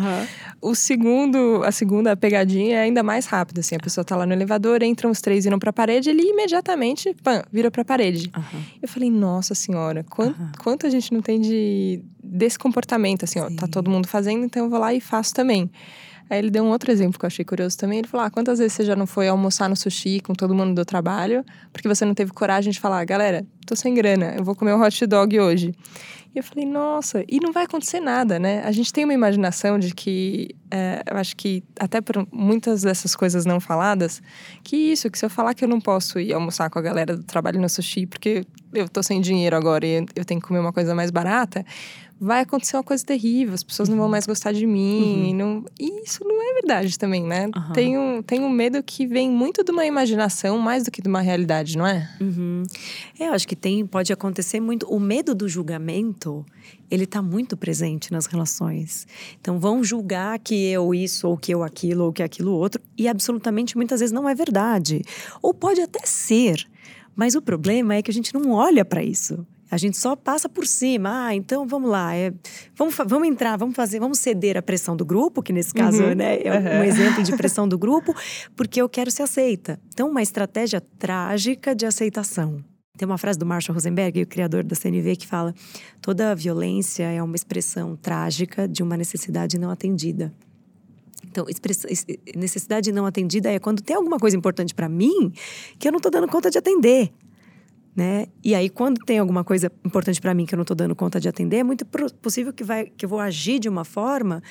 O 0.63 0.73
segundo, 0.77 1.65
a 1.65 1.73
segunda 1.73 2.17
pegadinha 2.17 2.77
é 2.77 2.83
ainda 2.83 3.03
mais 3.03 3.27
rápida, 3.27 3.59
assim. 3.59 3.75
A 3.75 3.81
pessoa 3.81 4.05
tá 4.05 4.15
lá 4.15 4.25
no 4.25 4.33
elevador, 4.33 4.81
entram 4.81 5.11
os 5.11 5.21
três, 5.21 5.45
indo 5.47 5.59
para 5.59 5.71
a 5.71 5.73
parede, 5.73 6.11
ele 6.11 6.23
imediatamente, 6.23 7.13
pã, 7.25 7.43
vira 7.53 7.73
para 7.73 7.83
a 7.83 7.85
parede. 7.85 8.31
Eu 8.81 8.87
falei, 8.87 9.11
nossa 9.11 9.53
senhora, 9.53 10.05
quanto, 10.09 10.39
quanto 10.63 10.87
a 10.87 10.91
gente 10.91 11.13
não 11.13 11.21
tem 11.21 11.41
de 11.41 12.05
desse 12.23 12.57
comportamento, 12.57 13.25
assim, 13.25 13.41
Sim. 13.41 13.47
ó, 13.47 13.57
tá 13.57 13.67
todo 13.67 13.91
mundo 13.91 14.07
fazendo, 14.07 14.45
então 14.45 14.65
eu 14.65 14.71
vou 14.71 14.79
lá 14.79 14.95
e 14.95 15.01
faço 15.01 15.35
também. 15.35 15.69
Aí 16.31 16.39
ele 16.39 16.51
deu 16.51 16.63
um 16.63 16.71
outro 16.71 16.93
exemplo 16.93 17.19
que 17.19 17.25
eu 17.25 17.27
achei 17.27 17.45
curioso 17.45 17.77
também. 17.77 17.99
Ele 17.99 18.09
falou: 18.09 18.25
ah, 18.25 18.31
quantas 18.31 18.61
vezes 18.61 18.75
você 18.75 18.85
já 18.85 18.95
não 18.95 19.07
foi 19.07 19.27
almoçar 19.27 19.69
no 19.69 19.75
sushi 19.75 20.21
com 20.21 20.33
todo 20.33 20.55
mundo 20.55 20.75
do 20.75 20.85
trabalho, 20.85 21.45
porque 21.73 21.89
você 21.89 22.05
não 22.05 22.15
teve 22.15 22.33
coragem 22.33 22.73
de 22.73 22.79
falar, 22.79 23.05
galera, 23.05 23.45
tô 23.67 23.75
sem 23.75 23.93
grana, 23.93 24.35
eu 24.39 24.45
vou 24.45 24.55
comer 24.55 24.73
um 24.73 24.81
hot 24.81 25.07
dog 25.07 25.39
hoje. 25.41 25.75
E 26.33 26.39
eu 26.39 26.45
falei, 26.45 26.65
nossa, 26.65 27.25
e 27.29 27.41
não 27.41 27.53
vai 27.53 27.65
acontecer 27.65 27.99
nada, 27.99 28.39
né? 28.39 28.63
A 28.65 28.71
gente 28.71 28.93
tem 28.93 29.03
uma 29.03 29.13
imaginação 29.13 29.81
de 29.81 29.93
que, 29.93 30.55
é, 30.71 31.03
eu 31.11 31.17
acho 31.17 31.35
que 31.35 31.65
até 31.79 32.01
por 32.01 32.25
muitas 32.31 32.83
dessas 32.83 33.17
coisas 33.17 33.45
não 33.45 33.59
faladas, 33.59 34.23
que 34.63 34.77
isso, 34.77 35.11
que 35.11 35.19
se 35.19 35.27
eu 35.27 35.31
falar 35.31 35.55
que 35.55 35.65
eu 35.65 35.69
não 35.69 35.81
posso 35.81 36.21
ir 36.21 36.33
almoçar 36.33 36.71
com 36.71 36.79
a 36.79 36.83
galera 36.83 37.17
do 37.17 37.25
trabalho 37.25 37.61
no 37.61 37.69
sushi, 37.69 38.07
porque 38.07 38.45
eu 38.73 38.89
tô 38.89 39.03
sem 39.03 39.21
dinheiro 39.21 39.57
agora 39.57 39.85
e 39.85 40.07
eu 40.15 40.25
tenho 40.25 40.41
que 40.41 40.47
comer 40.47 40.61
uma 40.61 40.73
coisa 40.73 40.95
mais 40.95 41.11
barata, 41.11 41.67
vai 42.21 42.43
acontecer 42.43 42.77
uma 42.77 42.83
coisa 42.83 43.03
terrível, 43.03 43.55
as 43.55 43.63
pessoas 43.63 43.89
não 43.89 43.97
vão 43.97 44.05
uhum. 44.05 44.11
mais 44.11 44.27
gostar 44.27 44.53
de 44.53 44.67
mim. 44.67 45.03
Uhum. 45.03 45.25
E, 45.25 45.35
não... 45.35 45.65
e 45.81 46.05
isso 46.05 46.23
não 46.23 46.43
é 46.43 46.53
verdade 46.53 46.99
também, 46.99 47.25
né? 47.25 47.47
Uhum. 47.47 47.73
Tem, 47.73 47.99
um, 47.99 48.23
tem 48.23 48.41
um 48.41 48.51
medo 48.51 48.83
que 48.83 49.07
vem 49.07 49.31
muito 49.31 49.65
de 49.65 49.71
uma 49.73 49.87
imaginação 49.87 50.59
mais 50.59 50.85
do 50.85 50.91
que 50.91 51.01
de 51.01 51.09
uma 51.09 51.23
realidade, 51.23 51.79
não 51.79 51.87
é? 51.87 52.15
Uhum. 52.21 52.63
É, 53.19 53.29
eu 53.29 53.33
acho 53.33 53.49
que 53.49 53.57
tem, 53.57 53.87
pode 53.87 54.13
acontecer 54.13 54.61
muito. 54.61 54.87
O 54.87 55.01
medo 55.01 55.35
do 55.35 55.49
julgamento, 55.49 56.45
ele 56.91 57.05
está 57.05 57.23
muito 57.23 57.57
presente 57.57 58.13
nas 58.13 58.27
relações. 58.27 59.07
Então 59.41 59.59
vão 59.59 59.83
julgar 59.83 60.39
que 60.41 60.55
eu 60.69 60.95
isso, 60.95 61.27
ou 61.27 61.39
que 61.39 61.51
eu 61.53 61.63
aquilo, 61.63 62.05
ou 62.05 62.13
que 62.13 62.23
aquilo 62.23 62.53
outro, 62.53 62.83
e 62.99 63.09
absolutamente 63.09 63.79
muitas 63.79 64.01
vezes 64.01 64.13
não 64.13 64.29
é 64.29 64.35
verdade. 64.35 65.03
Ou 65.41 65.55
pode 65.55 65.81
até 65.81 66.01
ser. 66.05 66.69
Mas 67.17 67.35
o 67.35 67.41
problema 67.41 67.95
é 67.95 68.03
que 68.03 68.11
a 68.11 68.15
gente 68.15 68.35
não 68.35 68.51
olha 68.51 68.85
para 68.85 69.03
isso. 69.03 69.47
A 69.71 69.77
gente 69.77 69.97
só 69.97 70.17
passa 70.17 70.49
por 70.49 70.67
cima. 70.67 71.27
Ah, 71.27 71.35
então 71.35 71.67
vamos 71.67 71.91
lá. 71.91 72.15
É, 72.15 72.33
vamos, 72.75 72.95
vamos 73.07 73.29
entrar, 73.29 73.57
vamos 73.57 73.77
fazer, 73.77 74.01
vamos 74.01 74.19
ceder 74.19 74.57
à 74.57 74.63
pressão 74.63 74.97
do 74.97 75.05
grupo, 75.05 75.43
que 75.43 75.53
nesse 75.53 75.73
caso 75.73 76.03
uhum. 76.03 76.15
né, 76.15 76.43
é 76.43 76.51
uhum. 76.51 76.81
um 76.81 76.85
exemplo 76.85 77.23
de 77.23 77.37
pressão 77.37 77.69
do 77.69 77.79
grupo, 77.79 78.15
porque 78.57 78.83
eu 78.83 78.89
quero 78.89 79.11
ser 79.11 79.23
aceita. 79.23 79.81
Então, 79.93 80.11
uma 80.11 80.23
estratégia 80.23 80.81
trágica 80.99 81.75
de 81.75 81.87
aceitação. 81.87 82.65
Tem 82.99 83.07
uma 83.07 83.17
frase 83.17 83.39
do 83.39 83.47
Marshall 83.47 83.75
Rosenberg, 83.75 84.23
o 84.23 84.27
criador 84.27 84.65
da 84.65 84.75
CNV, 84.75 85.17
que 85.17 85.27
fala: 85.27 85.55
toda 86.03 86.35
violência 86.35 87.05
é 87.05 87.23
uma 87.23 87.37
expressão 87.37 87.97
trágica 87.97 88.67
de 88.67 88.83
uma 88.83 88.97
necessidade 88.97 89.59
não 89.59 89.71
atendida. 89.71 90.35
Então, 91.25 91.47
necessidade 92.35 92.91
não 92.91 93.07
atendida 93.07 93.51
é 93.51 93.59
quando 93.59 93.81
tem 93.81 93.95
alguma 93.95 94.19
coisa 94.19 94.37
importante 94.37 94.75
para 94.75 94.89
mim 94.89 95.33
que 95.79 95.87
eu 95.87 95.93
não 95.93 95.99
estou 95.99 96.11
dando 96.11 96.27
conta 96.27 96.51
de 96.51 96.59
atender 96.59 97.13
né? 98.01 98.29
E 98.43 98.55
aí, 98.55 98.71
quando 98.71 98.99
tem 99.05 99.19
alguma 99.19 99.45
coisa 99.45 99.71
importante 99.85 100.23
para 100.23 100.33
mim 100.33 100.47
que 100.47 100.55
eu 100.55 100.57
não 100.57 100.63
estou 100.63 100.75
dando 100.75 100.97
conta 100.97 101.21
de 101.21 101.29
atender, 101.29 101.59
é 101.59 101.63
muito 101.63 101.85
possível 102.23 102.51
que, 102.51 102.65
vai, 102.65 102.87
que 102.87 103.05
eu 103.05 103.09
vou 103.11 103.21
agir 103.21 103.59
de 103.59 103.69
uma 103.69 103.85
forma 103.85 104.43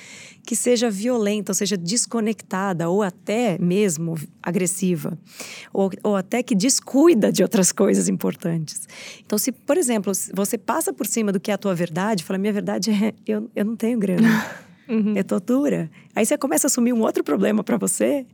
que 0.45 0.55
seja 0.55 0.87
violenta, 0.87 1.49
ou 1.49 1.55
seja, 1.55 1.75
desconectada, 1.75 2.87
ou 2.87 3.01
até 3.01 3.57
mesmo 3.57 4.13
agressiva, 4.43 5.17
ou, 5.73 5.89
ou 6.03 6.15
até 6.15 6.43
que 6.43 6.53
descuida 6.53 7.31
de 7.31 7.41
outras 7.41 7.71
coisas 7.71 8.07
importantes. 8.07 8.87
Então, 9.25 9.35
se, 9.35 9.51
por 9.51 9.77
exemplo, 9.77 10.13
você 10.31 10.55
passa 10.55 10.93
por 10.93 11.07
cima 11.07 11.31
do 11.31 11.39
que 11.39 11.49
é 11.49 11.55
a 11.55 11.57
tua 11.57 11.73
verdade, 11.73 12.23
fala: 12.23 12.37
minha 12.37 12.53
verdade 12.53 12.91
é 12.91 13.15
eu, 13.25 13.49
eu 13.55 13.65
não 13.65 13.75
tenho 13.75 13.97
grana. 13.97 14.29
Uhum. 14.89 15.13
É 15.15 15.21
tortura. 15.21 15.87
Aí 16.15 16.25
você 16.25 16.35
começa 16.35 16.65
a 16.65 16.67
assumir 16.67 16.93
um 16.93 17.01
outro 17.01 17.23
problema 17.23 17.63
para 17.63 17.77
você 17.77 18.25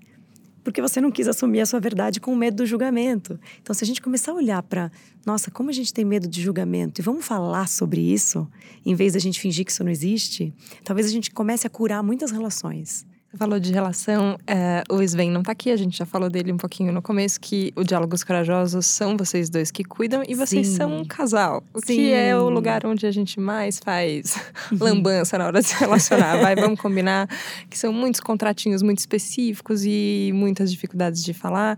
porque 0.65 0.81
você 0.81 0.99
não 0.99 1.11
quis 1.11 1.27
assumir 1.27 1.61
a 1.61 1.65
sua 1.65 1.79
verdade 1.79 2.19
com 2.19 2.35
medo 2.35 2.57
do 2.57 2.65
julgamento. 2.65 3.39
Então, 3.61 3.73
se 3.73 3.83
a 3.83 3.87
gente 3.87 4.01
começar 4.01 4.31
a 4.31 4.35
olhar 4.35 4.63
para, 4.63 4.91
nossa, 5.23 5.51
como 5.51 5.69
a 5.69 5.73
gente 5.73 5.93
tem 5.93 6.03
medo 6.03 6.27
de 6.27 6.41
julgamento 6.41 6.99
e 6.99 7.03
vamos 7.03 7.23
falar 7.23 7.69
sobre 7.69 8.01
isso, 8.01 8.47
em 8.83 8.95
vez 8.95 9.13
da 9.13 9.19
gente 9.19 9.39
fingir 9.39 9.63
que 9.63 9.71
isso 9.71 9.83
não 9.83 9.91
existe, 9.91 10.51
talvez 10.83 11.05
a 11.05 11.11
gente 11.11 11.29
comece 11.29 11.67
a 11.67 11.69
curar 11.69 12.01
muitas 12.01 12.31
relações. 12.31 13.05
Falou 13.37 13.59
de 13.59 13.73
relação, 13.73 14.37
é, 14.47 14.81
o 14.89 15.01
Sven 15.01 15.29
não 15.29 15.41
está 15.41 15.51
aqui, 15.51 15.69
a 15.69 15.75
gente 15.75 15.97
já 15.97 16.05
falou 16.05 16.29
dele 16.29 16.53
um 16.53 16.57
pouquinho 16.57 16.93
no 16.93 17.01
começo, 17.01 17.39
que 17.39 17.73
o 17.75 17.83
Diálogos 17.83 18.23
Corajosos 18.23 18.85
são 18.85 19.17
vocês 19.17 19.49
dois 19.49 19.71
que 19.71 19.83
cuidam 19.83 20.23
e 20.25 20.33
vocês 20.33 20.67
Sim. 20.67 20.75
são 20.75 20.97
um 20.99 21.05
casal. 21.05 21.61
O 21.73 21.79
Sim. 21.79 21.85
que 21.85 22.13
é 22.13 22.35
o 22.37 22.49
lugar 22.49 22.85
onde 22.85 23.05
a 23.05 23.11
gente 23.11 23.39
mais 23.39 23.79
faz 23.79 24.35
lambança 24.71 25.37
na 25.37 25.47
hora 25.47 25.61
de 25.61 25.67
se 25.67 25.75
relacionar. 25.75 26.37
Vai, 26.41 26.55
vamos 26.55 26.79
combinar 26.79 27.27
que 27.69 27.77
são 27.77 27.91
muitos 27.91 28.21
contratinhos 28.21 28.81
muito 28.81 28.99
específicos 28.99 29.83
e 29.85 30.31
muitas 30.33 30.71
dificuldades 30.71 31.23
de 31.23 31.33
falar. 31.33 31.77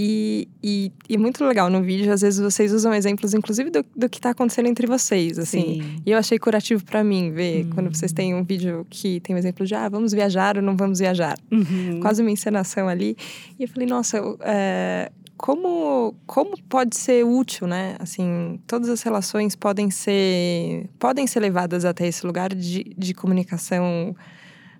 E, 0.00 0.46
e, 0.62 0.92
e, 1.08 1.16
é 1.16 1.18
muito 1.18 1.44
legal 1.44 1.68
no 1.68 1.82
vídeo, 1.82 2.12
às 2.12 2.20
vezes 2.20 2.38
vocês 2.38 2.72
usam 2.72 2.94
exemplos, 2.94 3.34
inclusive, 3.34 3.68
do, 3.68 3.84
do 3.96 4.08
que 4.08 4.18
está 4.18 4.30
acontecendo 4.30 4.66
entre 4.66 4.86
vocês, 4.86 5.36
assim. 5.40 5.82
Sim. 5.82 6.02
E 6.06 6.12
eu 6.12 6.16
achei 6.16 6.38
curativo 6.38 6.84
para 6.84 7.02
mim 7.02 7.32
ver 7.32 7.64
uhum. 7.64 7.70
quando 7.70 7.92
vocês 7.92 8.12
têm 8.12 8.32
um 8.32 8.44
vídeo 8.44 8.86
que 8.88 9.18
tem 9.18 9.34
um 9.34 9.38
exemplo 9.38 9.66
de, 9.66 9.74
ah, 9.74 9.88
vamos 9.88 10.12
viajar 10.12 10.56
ou 10.56 10.62
não 10.62 10.76
vamos 10.76 11.00
viajar. 11.00 11.36
Uhum. 11.50 11.98
Quase 12.00 12.22
uma 12.22 12.30
encenação 12.30 12.86
ali. 12.86 13.16
E 13.58 13.64
eu 13.64 13.68
falei, 13.68 13.88
nossa, 13.88 14.18
é, 14.42 15.10
como, 15.36 16.14
como 16.26 16.56
pode 16.68 16.96
ser 16.96 17.24
útil, 17.24 17.66
né? 17.66 17.96
Assim, 17.98 18.60
todas 18.68 18.88
as 18.88 19.02
relações 19.02 19.56
podem 19.56 19.90
ser, 19.90 20.88
podem 20.96 21.26
ser 21.26 21.40
levadas 21.40 21.84
até 21.84 22.06
esse 22.06 22.24
lugar 22.24 22.54
de, 22.54 22.94
de 22.96 23.12
comunicação 23.14 24.14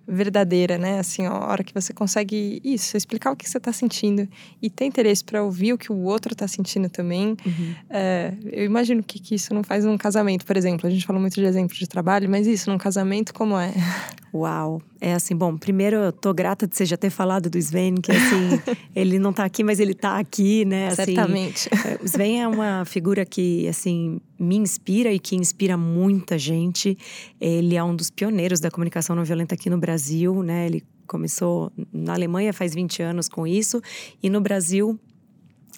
verdadeira, 0.09 0.79
né? 0.79 0.99
Assim, 0.99 1.27
a 1.27 1.35
hora 1.35 1.63
que 1.63 1.75
você 1.75 1.93
consegue 1.93 2.61
isso, 2.65 2.97
explicar 2.97 3.31
o 3.31 3.37
que 3.37 3.49
você 3.49 3.59
está 3.59 3.73
sentindo 3.73 4.27
e 4.63 4.71
ter 4.71 4.87
interesse 4.87 5.23
para 5.23 5.43
ouvir 5.43 5.75
o 5.75 5.79
que 5.79 5.93
o 5.93 5.99
outro 5.99 6.33
está 6.33 6.49
sentindo 6.49 6.89
também. 6.89 7.37
Uhum. 7.45 7.75
É, 7.91 8.33
eu 8.45 8.65
imagino 8.65 9.03
que, 9.03 9.19
que 9.19 9.35
isso 9.35 9.53
não 9.53 9.63
faz 9.63 9.85
num 9.85 9.99
casamento, 9.99 10.47
por 10.47 10.57
exemplo. 10.57 10.87
A 10.87 10.91
gente 10.91 11.05
falou 11.05 11.21
muito 11.21 11.35
de 11.35 11.45
exemplo 11.45 11.77
de 11.77 11.87
trabalho, 11.87 12.29
mas 12.31 12.47
isso 12.47 12.71
num 12.71 12.79
casamento 12.79 13.35
como 13.35 13.59
é? 13.59 13.73
Uau! 14.33 14.81
É 15.01 15.15
assim, 15.15 15.37
bom, 15.37 15.57
primeiro 15.57 15.97
eu 15.97 16.13
tô 16.13 16.35
grata 16.35 16.67
de 16.67 16.77
você 16.77 16.85
já 16.85 16.97
ter 16.97 17.11
falado 17.11 17.49
do 17.49 17.59
Sven, 17.59 17.97
que 17.97 18.11
assim, 18.11 18.61
ele 18.97 19.19
não 19.19 19.33
tá 19.33 19.45
aqui, 19.45 19.63
mas 19.63 19.79
ele 19.79 19.95
tá 19.95 20.19
aqui, 20.19 20.65
né? 20.65 20.89
Assim, 20.89 21.05
Certamente. 21.05 21.69
É, 21.69 21.99
o 22.03 22.07
Sven 22.07 22.43
é 22.43 22.49
uma 22.49 22.85
figura 22.85 23.25
que, 23.25 23.69
assim, 23.69 24.21
me 24.39 24.57
inspira 24.57 25.13
e 25.13 25.19
que 25.19 25.37
inspira 25.37 25.77
muita 25.77 26.39
gente. 26.39 26.97
Ele 27.41 27.75
é 27.75 27.83
um 27.83 27.95
dos 27.95 28.11
pioneiros 28.11 28.61
da 28.61 28.71
comunicação 28.71 29.17
não 29.17 29.25
violenta 29.25 29.55
aqui 29.55 29.69
no 29.69 29.79
Brasil, 29.79 30.43
né? 30.43 30.67
Ele 30.67 30.85
começou 31.07 31.73
na 31.93 32.13
Alemanha 32.13 32.53
faz 32.53 32.75
20 32.75 33.03
anos 33.03 33.29
com 33.29 33.47
isso, 33.47 33.81
e 34.23 34.29
no 34.29 34.41
Brasil 34.41 34.99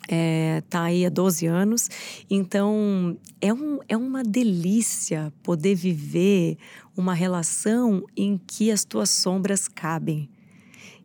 é, 0.09 0.63
tá 0.69 0.83
aí 0.83 1.07
há 1.07 1.09
12 1.09 1.47
anos. 1.47 1.89
Então, 2.29 3.17
é, 3.41 3.55
um, 3.55 3.79
é 3.89 3.97
uma 3.97 4.25
delícia 4.25 5.33
poder 5.43 5.75
viver 5.75 6.59
uma 6.97 7.15
relação 7.15 8.05
em 8.17 8.37
que 8.37 8.71
as 8.73 8.85
tuas 8.85 9.09
sombras 9.11 9.69
cabem. 9.69 10.29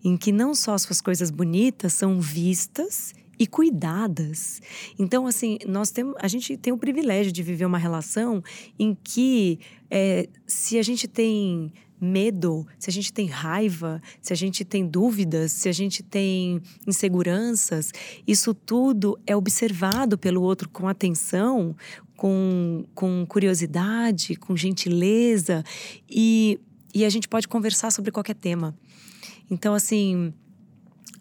Em 0.04 0.18
que 0.18 0.32
não 0.32 0.54
só 0.54 0.74
as 0.74 0.84
suas 0.84 1.02
coisas 1.02 1.30
bonitas 1.30 1.94
são 1.94 2.20
vistas 2.20 3.14
e 3.38 3.46
cuidadas. 3.48 4.62
Então, 4.98 5.28
assim, 5.28 5.58
nós 5.68 5.92
temos, 5.92 6.16
a 6.20 6.28
gente 6.28 6.58
tem 6.58 6.72
o 6.74 6.78
privilégio 6.78 7.32
de 7.32 7.44
viver 7.44 7.66
uma 7.66 7.78
relação 7.78 8.44
em 8.78 8.96
que, 9.04 9.60
é, 9.90 10.28
se 10.46 10.78
a 10.78 10.84
gente 10.84 11.08
tem 11.08 11.72
medo, 12.00 12.68
se 12.78 12.90
a 12.90 12.94
gente 12.94 13.12
tem 13.12 13.26
raiva, 13.28 14.02
se 14.22 14.34
a 14.34 14.36
gente 14.36 14.66
tem 14.66 14.86
dúvidas, 14.86 15.52
se 15.52 15.70
a 15.70 15.72
gente 15.72 16.04
tem 16.04 16.62
inseguranças, 16.86 17.92
isso 18.28 18.54
tudo 18.54 19.18
é 19.26 19.36
observado 19.36 20.18
pelo 20.18 20.42
outro 20.42 20.70
com 20.70 20.88
atenção, 20.88 21.76
com, 22.16 22.86
com 22.94 23.26
curiosidade, 23.28 24.36
com 24.36 24.56
gentileza 24.56 25.64
e, 26.10 26.60
e 26.94 27.06
a 27.06 27.10
gente 27.10 27.28
pode 27.28 27.48
conversar 27.48 27.92
sobre 27.92 28.12
qualquer 28.12 28.36
tema. 28.36 28.76
Então, 29.50 29.74
assim, 29.74 30.34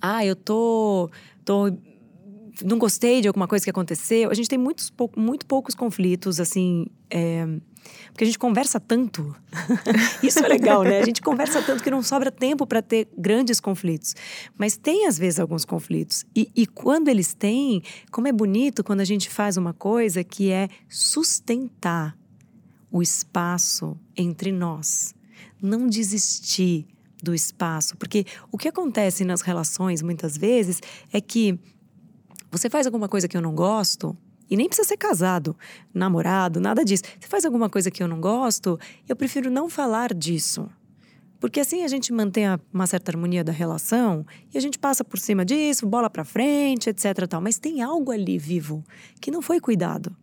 ah, 0.00 0.24
eu 0.24 0.36
tô, 0.36 1.10
tô 1.44 1.76
não 2.62 2.78
gostei 2.78 3.20
de 3.20 3.28
alguma 3.28 3.48
coisa 3.48 3.64
que 3.64 3.70
aconteceu. 3.70 4.30
A 4.30 4.34
gente 4.34 4.48
tem 4.48 4.58
muitos, 4.58 4.92
muito 5.16 5.46
poucos 5.46 5.74
conflitos, 5.74 6.38
assim. 6.38 6.86
É, 7.10 7.46
porque 8.08 8.24
a 8.24 8.26
gente 8.26 8.38
conversa 8.38 8.78
tanto. 8.78 9.34
Isso 10.22 10.38
é 10.44 10.48
legal, 10.48 10.82
né? 10.82 11.00
A 11.00 11.04
gente 11.04 11.20
conversa 11.20 11.62
tanto 11.62 11.82
que 11.82 11.90
não 11.90 12.02
sobra 12.02 12.30
tempo 12.30 12.66
para 12.66 12.80
ter 12.80 13.08
grandes 13.16 13.60
conflitos. 13.60 14.14
Mas 14.56 14.76
tem, 14.76 15.06
às 15.06 15.18
vezes, 15.18 15.40
alguns 15.40 15.64
conflitos. 15.64 16.24
E, 16.34 16.50
e 16.54 16.66
quando 16.66 17.08
eles 17.08 17.34
têm, 17.34 17.82
como 18.10 18.28
é 18.28 18.32
bonito 18.32 18.84
quando 18.84 19.00
a 19.00 19.04
gente 19.04 19.28
faz 19.28 19.56
uma 19.56 19.72
coisa 19.72 20.22
que 20.22 20.50
é 20.50 20.68
sustentar 20.88 22.16
o 22.90 23.02
espaço 23.02 23.98
entre 24.16 24.52
nós. 24.52 25.14
Não 25.60 25.86
desistir 25.86 26.86
do 27.20 27.34
espaço. 27.34 27.96
Porque 27.96 28.24
o 28.52 28.58
que 28.58 28.68
acontece 28.68 29.24
nas 29.24 29.40
relações, 29.40 30.02
muitas 30.02 30.36
vezes, 30.36 30.80
é 31.12 31.20
que 31.20 31.58
você 32.56 32.70
faz 32.70 32.86
alguma 32.86 33.08
coisa 33.08 33.26
que 33.26 33.36
eu 33.36 33.40
não 33.40 33.54
gosto, 33.54 34.16
e 34.48 34.56
nem 34.56 34.68
precisa 34.68 34.86
ser 34.86 34.96
casado, 34.96 35.56
namorado, 35.92 36.60
nada 36.60 36.84
disso. 36.84 37.02
Você 37.18 37.28
faz 37.28 37.44
alguma 37.44 37.68
coisa 37.68 37.90
que 37.90 38.02
eu 38.02 38.08
não 38.08 38.20
gosto, 38.20 38.78
eu 39.08 39.16
prefiro 39.16 39.50
não 39.50 39.68
falar 39.68 40.12
disso. 40.12 40.68
Porque 41.40 41.60
assim 41.60 41.82
a 41.82 41.88
gente 41.88 42.12
mantém 42.12 42.44
uma 42.72 42.86
certa 42.86 43.10
harmonia 43.10 43.44
da 43.44 43.52
relação 43.52 44.24
e 44.52 44.56
a 44.56 44.60
gente 44.60 44.78
passa 44.78 45.04
por 45.04 45.18
cima 45.18 45.44
disso, 45.44 45.86
bola 45.86 46.08
para 46.08 46.24
frente, 46.24 46.88
etc. 46.88 47.26
Tal. 47.28 47.40
Mas 47.40 47.58
tem 47.58 47.82
algo 47.82 48.10
ali 48.10 48.38
vivo 48.38 48.84
que 49.20 49.30
não 49.30 49.42
foi 49.42 49.60
cuidado. 49.60 50.14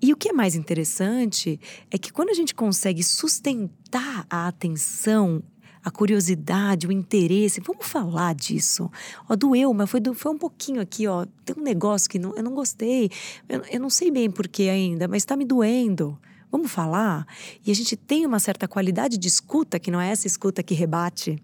E 0.00 0.12
o 0.12 0.16
que 0.16 0.30
é 0.30 0.32
mais 0.32 0.56
interessante 0.56 1.60
é 1.88 1.96
que 1.96 2.12
quando 2.12 2.30
a 2.30 2.34
gente 2.34 2.52
consegue 2.52 3.04
sustentar 3.04 4.26
a 4.28 4.48
atenção 4.48 5.40
a 5.84 5.90
curiosidade, 5.90 6.86
o 6.86 6.92
interesse. 6.92 7.60
Vamos 7.60 7.86
falar 7.86 8.34
disso. 8.34 8.90
Ó, 9.28 9.34
doeu, 9.34 9.72
mas 9.74 9.90
foi, 9.90 10.00
foi 10.14 10.32
um 10.32 10.38
pouquinho 10.38 10.80
aqui, 10.80 11.06
ó. 11.06 11.26
Tem 11.44 11.56
um 11.58 11.62
negócio 11.62 12.08
que 12.08 12.18
não, 12.18 12.34
eu 12.36 12.42
não 12.42 12.54
gostei. 12.54 13.10
Eu, 13.48 13.62
eu 13.70 13.80
não 13.80 13.90
sei 13.90 14.10
bem 14.10 14.30
porquê 14.30 14.64
ainda, 14.64 15.08
mas 15.08 15.22
está 15.22 15.36
me 15.36 15.44
doendo. 15.44 16.18
Vamos 16.50 16.70
falar? 16.70 17.26
E 17.66 17.70
a 17.70 17.74
gente 17.74 17.96
tem 17.96 18.26
uma 18.26 18.38
certa 18.38 18.68
qualidade 18.68 19.16
de 19.16 19.26
escuta, 19.26 19.78
que 19.78 19.90
não 19.90 20.00
é 20.00 20.10
essa 20.10 20.26
escuta 20.26 20.62
que 20.62 20.74
rebate, 20.74 21.42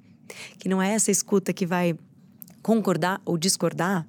que 0.59 0.69
não 0.69 0.83
é 0.83 0.91
essa 0.93 1.11
escuta 1.11 1.53
que 1.53 1.65
vai 1.65 1.97
concordar 2.63 3.21
ou 3.25 3.39
discordar, 3.39 4.07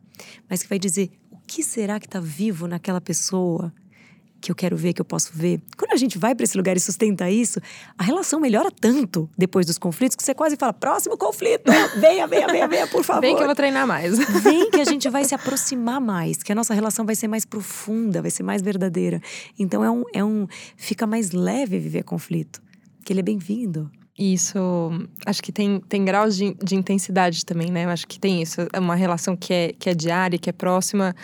mas 0.49 0.61
que 0.61 0.69
vai 0.69 0.77
dizer 0.77 1.09
o 1.31 1.37
que 1.47 1.63
será 1.63 1.99
que 1.99 2.05
está 2.05 2.19
vivo 2.19 2.67
naquela 2.67 2.99
pessoa 2.99 3.73
que 4.41 4.51
eu 4.51 4.55
quero 4.55 4.75
ver, 4.75 4.93
que 4.93 5.01
eu 5.01 5.05
posso 5.05 5.31
ver. 5.33 5.61
Quando 5.77 5.93
a 5.93 5.97
gente 5.97 6.17
vai 6.17 6.33
para 6.33 6.43
esse 6.43 6.57
lugar 6.57 6.75
e 6.75 6.79
sustenta 6.79 7.29
isso, 7.29 7.59
a 7.97 8.03
relação 8.03 8.39
melhora 8.39 8.69
tanto 8.71 9.29
depois 9.37 9.65
dos 9.65 9.77
conflitos 9.77 10.15
que 10.15 10.23
você 10.23 10.33
quase 10.33 10.55
fala: 10.55 10.73
próximo 10.73 11.17
conflito, 11.17 11.71
venha, 11.99 12.27
venha, 12.27 12.47
venha, 12.47 12.67
venha, 12.67 12.87
por 12.87 13.03
favor. 13.03 13.21
Vem 13.21 13.35
que 13.35 13.41
eu 13.41 13.45
vou 13.45 13.55
treinar 13.55 13.87
mais. 13.87 14.17
Vem 14.41 14.69
que 14.69 14.79
a 14.79 14.85
gente 14.85 15.09
vai 15.09 15.25
se 15.25 15.35
aproximar 15.35 15.99
mais, 15.99 16.41
que 16.41 16.51
a 16.51 16.55
nossa 16.55 16.73
relação 16.73 17.05
vai 17.05 17.15
ser 17.15 17.27
mais 17.27 17.45
profunda, 17.45 18.21
vai 18.21 18.31
ser 18.31 18.43
mais 18.43 18.61
verdadeira. 18.61 19.21
Então 19.57 19.83
é 19.83 19.91
um, 19.91 20.03
é 20.13 20.23
um 20.23 20.47
fica 20.77 21.05
mais 21.05 21.31
leve 21.31 21.77
viver 21.77 22.03
conflito, 22.03 22.61
que 23.03 23.11
ele 23.13 23.19
é 23.19 23.23
bem-vindo. 23.23 23.91
Isso, 24.17 24.59
acho 25.25 25.41
que 25.41 25.49
tem, 25.49 25.79
tem 25.87 26.03
graus 26.03 26.35
de, 26.35 26.53
de 26.61 26.75
intensidade 26.75 27.45
também, 27.45 27.71
né? 27.71 27.85
Eu 27.85 27.89
acho 27.89 28.05
que 28.05 28.19
tem 28.19 28.41
isso, 28.41 28.67
é 28.73 28.77
uma 28.79 28.95
relação 28.95 29.33
que 29.33 29.53
é, 29.53 29.73
que 29.79 29.89
é 29.89 29.93
diária, 29.93 30.37
que 30.37 30.49
é 30.49 30.53
próxima, 30.53 31.15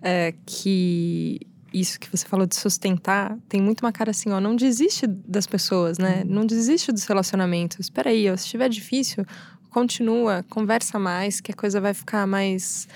é, 0.00 0.32
que 0.46 1.40
isso 1.74 1.98
que 1.98 2.08
você 2.08 2.24
falou 2.24 2.46
de 2.46 2.54
sustentar, 2.54 3.36
tem 3.48 3.60
muito 3.60 3.80
uma 3.82 3.92
cara 3.92 4.12
assim, 4.12 4.30
ó, 4.30 4.40
não 4.40 4.54
desiste 4.54 5.06
das 5.06 5.46
pessoas, 5.46 5.98
né? 5.98 6.22
Uhum. 6.24 6.34
Não 6.34 6.46
desiste 6.46 6.92
dos 6.92 7.04
relacionamentos. 7.04 7.80
Espera 7.80 8.10
aí, 8.10 8.30
ó, 8.30 8.36
se 8.36 8.44
estiver 8.44 8.68
difícil, 8.68 9.26
continua, 9.70 10.44
conversa 10.48 10.98
mais, 10.98 11.40
que 11.40 11.50
a 11.50 11.54
coisa 11.54 11.80
vai 11.80 11.92
ficar 11.92 12.26
mais, 12.26 12.86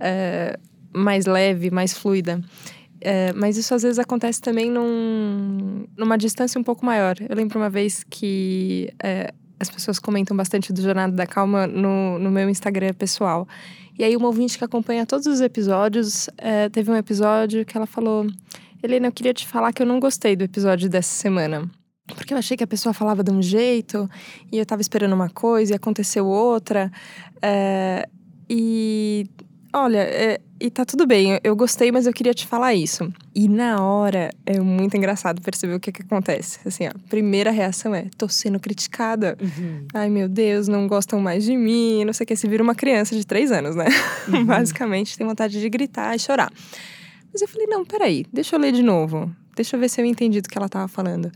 é, 0.00 0.58
mais 0.92 1.26
leve, 1.26 1.70
mais 1.70 1.96
fluida. 1.96 2.42
É, 3.00 3.32
mas 3.34 3.56
isso 3.56 3.74
às 3.74 3.82
vezes 3.82 3.98
acontece 3.98 4.40
também 4.40 4.70
num, 4.70 5.86
numa 5.96 6.18
distância 6.18 6.60
um 6.60 6.64
pouco 6.64 6.84
maior. 6.84 7.16
Eu 7.20 7.36
lembro 7.36 7.58
uma 7.58 7.70
vez 7.70 8.02
que 8.02 8.92
é, 9.02 9.32
as 9.58 9.70
pessoas 9.70 9.98
comentam 9.98 10.36
bastante 10.36 10.72
do 10.72 10.82
Jornada 10.82 11.14
da 11.14 11.26
Calma 11.26 11.66
no, 11.66 12.18
no 12.18 12.30
meu 12.30 12.48
Instagram 12.48 12.92
pessoal. 12.94 13.46
E 13.98 14.02
aí, 14.02 14.16
uma 14.16 14.26
ouvinte 14.26 14.58
que 14.58 14.64
acompanha 14.64 15.06
todos 15.06 15.26
os 15.26 15.40
episódios, 15.40 16.28
é, 16.36 16.68
teve 16.68 16.90
um 16.90 16.96
episódio 16.96 17.64
que 17.64 17.76
ela 17.76 17.86
falou: 17.86 18.26
Helena, 18.82 19.08
eu 19.08 19.12
queria 19.12 19.32
te 19.32 19.46
falar 19.46 19.72
que 19.72 19.82
eu 19.82 19.86
não 19.86 20.00
gostei 20.00 20.34
do 20.34 20.42
episódio 20.42 20.88
dessa 20.88 21.14
semana. 21.14 21.70
Porque 22.06 22.34
eu 22.34 22.38
achei 22.38 22.56
que 22.56 22.64
a 22.64 22.66
pessoa 22.66 22.92
falava 22.92 23.24
de 23.24 23.30
um 23.30 23.40
jeito 23.40 24.10
e 24.52 24.58
eu 24.58 24.66
tava 24.66 24.82
esperando 24.82 25.14
uma 25.14 25.30
coisa 25.30 25.72
e 25.72 25.76
aconteceu 25.76 26.26
outra. 26.26 26.90
É, 27.40 28.06
e 28.48 29.26
olha, 29.74 29.98
é, 29.98 30.40
e 30.60 30.70
tá 30.70 30.84
tudo 30.84 31.06
bem, 31.06 31.38
eu 31.42 31.54
gostei, 31.56 31.90
mas 31.90 32.06
eu 32.06 32.12
queria 32.12 32.32
te 32.32 32.46
falar 32.46 32.74
isso. 32.74 33.12
E 33.34 33.48
na 33.48 33.82
hora 33.82 34.30
é 34.46 34.58
muito 34.60 34.96
engraçado 34.96 35.42
perceber 35.42 35.74
o 35.74 35.80
que 35.80 35.92
que 35.92 36.02
acontece. 36.02 36.60
Assim, 36.64 36.86
ó, 36.86 36.92
primeira 37.08 37.50
reação 37.50 37.94
é: 37.94 38.08
tô 38.16 38.28
sendo 38.28 38.58
criticada. 38.60 39.36
Uhum. 39.40 39.86
Ai 39.92 40.08
meu 40.08 40.28
Deus, 40.28 40.68
não 40.68 40.86
gostam 40.86 41.20
mais 41.20 41.44
de 41.44 41.56
mim, 41.56 42.04
não 42.04 42.12
sei 42.12 42.24
o 42.24 42.26
que. 42.26 42.36
Se 42.36 42.46
vira 42.48 42.62
uma 42.62 42.74
criança 42.74 43.14
de 43.16 43.26
três 43.26 43.50
anos, 43.50 43.74
né? 43.74 43.86
Uhum. 44.28 44.44
Basicamente 44.46 45.18
tem 45.18 45.26
vontade 45.26 45.60
de 45.60 45.68
gritar 45.68 46.14
e 46.14 46.18
chorar. 46.18 46.50
Mas 47.32 47.42
eu 47.42 47.48
falei: 47.48 47.66
não, 47.66 47.84
peraí, 47.84 48.24
deixa 48.32 48.54
eu 48.54 48.60
ler 48.60 48.72
de 48.72 48.82
novo. 48.82 49.30
Deixa 49.56 49.76
eu 49.76 49.80
ver 49.80 49.88
se 49.88 50.00
eu 50.00 50.04
entendi 50.04 50.40
do 50.40 50.48
que 50.48 50.56
ela 50.56 50.68
tava 50.68 50.88
falando. 50.88 51.30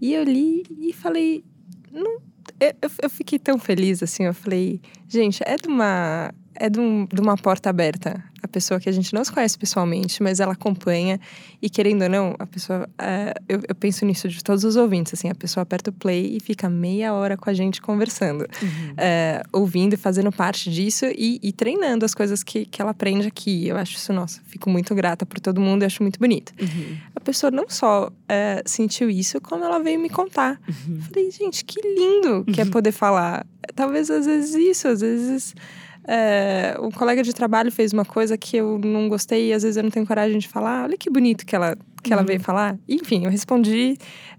E 0.00 0.14
eu 0.14 0.24
li 0.24 0.64
e 0.80 0.92
falei: 0.92 1.44
não. 1.92 2.18
Eu, 2.58 2.90
eu 3.02 3.10
fiquei 3.10 3.38
tão 3.38 3.58
feliz 3.58 4.02
assim. 4.02 4.24
Eu 4.24 4.34
falei: 4.34 4.80
gente, 5.08 5.42
é 5.44 5.56
de 5.56 5.68
uma 5.68 6.32
é 6.58 6.68
de, 6.68 6.80
um, 6.80 7.06
de, 7.06 7.20
uma 7.20 7.36
porta 7.36 7.70
aberta. 7.70 8.22
A 8.42 8.48
pessoa 8.48 8.78
que 8.78 8.88
a 8.88 8.92
gente 8.92 9.12
não 9.12 9.24
se 9.24 9.32
conhece 9.32 9.58
pessoalmente, 9.58 10.22
mas 10.22 10.40
ela 10.40 10.52
acompanha. 10.52 11.18
E 11.60 11.68
querendo 11.68 12.02
ou 12.02 12.08
não, 12.08 12.34
a 12.38 12.46
pessoa. 12.46 12.88
É, 12.98 13.34
eu, 13.48 13.60
eu, 13.68 13.74
penso 13.74 14.04
nisso 14.04 14.28
de 14.28 14.42
todos 14.42 14.64
os 14.64 14.76
ouvintes. 14.76 15.14
Assim, 15.14 15.28
a 15.28 15.34
pessoa 15.34 15.62
aperta 15.62 15.90
o 15.90 15.92
play 15.92 16.36
e 16.36 16.40
fica 16.40 16.68
meia 16.68 17.12
hora 17.14 17.36
com 17.36 17.50
a 17.50 17.54
gente 17.54 17.80
conversando, 17.80 18.42
uhum. 18.62 18.94
é, 18.96 19.42
ouvindo 19.52 19.94
e 19.94 19.96
fazendo 19.96 20.30
parte 20.30 20.70
disso 20.70 21.06
e, 21.06 21.40
e, 21.42 21.52
treinando 21.52 22.04
as 22.04 22.14
coisas 22.14 22.42
que, 22.42 22.66
que 22.66 22.80
ela 22.80 22.90
aprende 22.90 23.26
aqui. 23.26 23.66
Eu 23.66 23.76
acho 23.76 23.96
isso, 23.96 24.12
nossa, 24.12 24.40
fico 24.46 24.70
muito 24.70 24.94
grata 24.94 25.26
por 25.26 25.40
todo 25.40 25.60
mundo 25.60 25.82
e 25.82 25.86
acho 25.86 26.02
muito 26.02 26.18
bonito. 26.18 26.52
Uhum. 26.60 26.96
A 27.14 27.20
pessoa 27.20 27.50
não 27.50 27.68
só 27.68 28.10
é, 28.28 28.62
sentiu 28.64 29.10
isso, 29.10 29.40
como 29.40 29.64
ela 29.64 29.78
veio 29.78 29.98
me 29.98 30.08
contar. 30.08 30.60
Uhum. 30.68 31.00
Falei, 31.02 31.30
gente, 31.30 31.64
que 31.64 31.80
lindo 31.80 32.44
que 32.44 32.60
é 32.60 32.64
uhum. 32.64 32.70
poder 32.70 32.92
falar. 32.92 33.46
Talvez 33.74 34.10
às 34.10 34.26
vezes 34.26 34.54
isso, 34.54 34.88
às 34.88 35.00
vezes. 35.00 35.54
É, 36.08 36.76
um 36.80 36.90
colega 36.90 37.22
de 37.22 37.34
trabalho 37.34 37.72
fez 37.72 37.92
uma 37.92 38.04
coisa 38.04 38.38
que 38.38 38.56
eu 38.56 38.78
não 38.78 39.08
gostei 39.08 39.48
e 39.48 39.52
às 39.52 39.64
vezes 39.64 39.76
eu 39.76 39.82
não 39.82 39.90
tenho 39.90 40.06
coragem 40.06 40.38
de 40.38 40.46
falar. 40.46 40.84
Olha 40.84 40.96
que 40.96 41.10
bonito 41.10 41.44
que 41.44 41.56
ela, 41.56 41.76
que 42.02 42.10
uhum. 42.10 42.18
ela 42.18 42.22
veio 42.22 42.38
falar. 42.40 42.78
Enfim, 42.88 43.24
eu 43.24 43.30
respondi, 43.30 43.98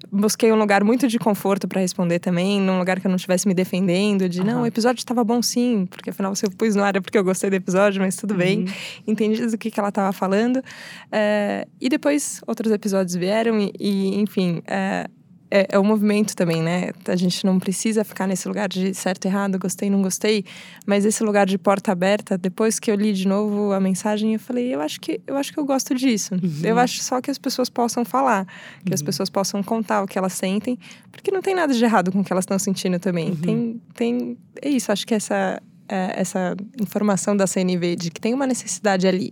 busquei 0.10 0.51
um 0.51 0.56
lugar 0.56 0.84
muito 0.84 1.08
de 1.08 1.19
conforto 1.19 1.67
para 1.67 1.82
responder 1.82 2.19
também, 2.19 2.62
num 2.62 2.80
lugar 2.80 2.99
que 3.01 3.08
eu 3.08 3.10
não 3.10 3.17
estivesse 3.17 3.47
me 3.47 3.53
defendendo, 3.53 4.30
de 4.30 4.39
uhum. 4.39 4.45
não, 4.45 4.62
o 4.62 4.65
episódio 4.65 4.99
estava 4.99 5.23
bom 5.23 5.41
sim, 5.41 5.86
porque 5.89 6.10
afinal 6.10 6.34
você 6.34 6.49
pus 6.49 6.75
no 6.75 6.84
ar 6.84 6.95
é 6.95 7.01
porque 7.01 7.17
eu 7.17 7.23
gostei 7.23 7.49
do 7.49 7.56
episódio, 7.56 8.01
mas 8.01 8.15
tudo 8.15 8.32
uhum. 8.32 8.38
bem. 8.38 8.65
Entendi 9.06 9.45
do 9.45 9.58
que, 9.58 9.69
que 9.69 9.80
ela 9.80 9.89
estava 9.89 10.13
falando. 10.13 10.63
É, 11.12 11.67
e 11.82 11.89
depois 11.89 12.41
outros 12.47 12.71
episódios 12.71 13.15
vieram 13.15 13.60
e, 13.60 13.73
e 13.77 14.21
enfim. 14.21 14.62
É, 14.65 15.08
é, 15.49 15.67
é 15.71 15.79
o 15.79 15.83
movimento 15.83 16.36
também, 16.36 16.62
né? 16.62 16.91
A 17.07 17.15
gente 17.15 17.45
não 17.45 17.60
precisa 17.60 18.03
ficar 18.03 18.27
nesse 18.27 18.47
lugar 18.47 18.67
de 18.67 18.93
certo 18.93 19.25
e 19.25 19.27
errado, 19.27 19.57
gostei, 19.57 19.89
não 19.89 20.01
gostei, 20.01 20.43
mas 20.86 21.05
esse 21.05 21.23
lugar 21.23 21.45
de 21.45 21.57
porta 21.57 21.91
aberta, 21.91 22.38
depois 22.38 22.79
que 22.79 22.91
eu 22.91 22.95
li 22.95 23.13
de 23.13 23.27
novo 23.27 23.71
a 23.71 23.79
mensagem, 23.79 24.33
eu 24.33 24.39
falei, 24.39 24.73
eu 24.73 24.81
acho 24.81 24.99
que 24.99 25.21
eu 25.25 25.36
acho 25.38 25.53
que 25.53 25.60
eu 25.60 25.65
gosto 25.65 25.95
disso. 25.95 26.36
Uhum. 26.36 26.62
Eu 26.63 26.77
acho 26.77 27.01
só 27.01 27.21
que 27.21 27.31
as 27.31 27.38
pessoas 27.38 27.69
possam 27.69 28.03
falar, 28.03 28.45
que 28.83 28.89
uhum. 28.89 28.93
as 28.93 29.01
pessoas 29.01 29.29
possam 29.29 29.63
contar 29.63 30.03
o 30.03 30.07
que 30.07 30.17
elas 30.17 30.33
sentem, 30.33 30.77
porque 31.12 31.31
não 31.31 31.41
tem 31.41 31.55
nada 31.55 31.73
de 31.73 31.83
errado 31.83 32.12
com 32.12 32.19
o 32.19 32.23
que 32.23 32.33
elas 32.33 32.43
estão 32.43 32.60
sentindo 32.60 32.99
também. 32.99 33.29
Uhum. 33.29 33.36
Tem 33.36 33.81
tem 33.93 34.38
é 34.62 34.69
isso, 34.69 34.91
acho 34.91 35.07
que 35.07 35.13
essa 35.13 35.62
é, 35.88 36.19
essa 36.19 36.55
informação 36.81 37.36
da 37.36 37.47
CNV 37.47 37.95
de 37.95 38.12
que 38.12 38.19
tem 38.19 38.33
uma 38.33 38.45
necessidade 38.45 39.07
ali 39.07 39.31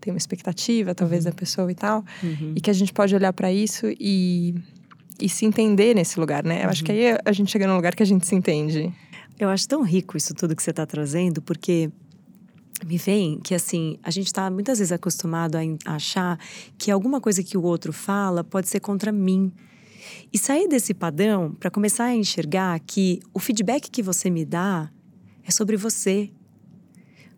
tem 0.00 0.12
uma 0.12 0.18
expectativa, 0.18 0.94
talvez, 0.94 1.24
uhum. 1.24 1.30
da 1.30 1.34
pessoa 1.34 1.72
e 1.72 1.74
tal, 1.74 2.04
uhum. 2.22 2.52
e 2.54 2.60
que 2.60 2.68
a 2.68 2.74
gente 2.74 2.92
pode 2.92 3.14
olhar 3.14 3.32
para 3.32 3.50
isso 3.50 3.86
e 3.98 4.54
e 5.20 5.28
se 5.28 5.44
entender 5.44 5.94
nesse 5.94 6.18
lugar, 6.18 6.44
né? 6.44 6.64
Eu 6.64 6.68
acho 6.68 6.84
que 6.84 6.92
uhum. 6.92 6.98
aí 6.98 7.18
a 7.24 7.32
gente 7.32 7.50
chega 7.50 7.66
num 7.66 7.76
lugar 7.76 7.94
que 7.94 8.02
a 8.02 8.06
gente 8.06 8.26
se 8.26 8.34
entende. 8.34 8.92
Eu 9.38 9.48
acho 9.48 9.68
tão 9.68 9.82
rico 9.82 10.16
isso 10.16 10.34
tudo 10.34 10.54
que 10.54 10.62
você 10.62 10.70
está 10.70 10.86
trazendo, 10.86 11.42
porque 11.42 11.90
me 12.84 12.98
vem 12.98 13.38
que 13.40 13.54
assim 13.54 13.98
a 14.02 14.10
gente 14.10 14.26
está 14.26 14.50
muitas 14.50 14.78
vezes 14.78 14.92
acostumado 14.92 15.56
a 15.56 15.94
achar 15.94 16.38
que 16.76 16.90
alguma 16.90 17.20
coisa 17.20 17.42
que 17.42 17.56
o 17.56 17.62
outro 17.62 17.92
fala 17.92 18.42
pode 18.42 18.68
ser 18.68 18.80
contra 18.80 19.12
mim. 19.12 19.52
E 20.32 20.38
sair 20.38 20.68
desse 20.68 20.92
padrão 20.92 21.52
para 21.58 21.70
começar 21.70 22.04
a 22.04 22.14
enxergar 22.14 22.78
que 22.80 23.20
o 23.32 23.38
feedback 23.38 23.90
que 23.90 24.02
você 24.02 24.28
me 24.28 24.44
dá 24.44 24.90
é 25.42 25.50
sobre 25.50 25.76
você. 25.76 26.30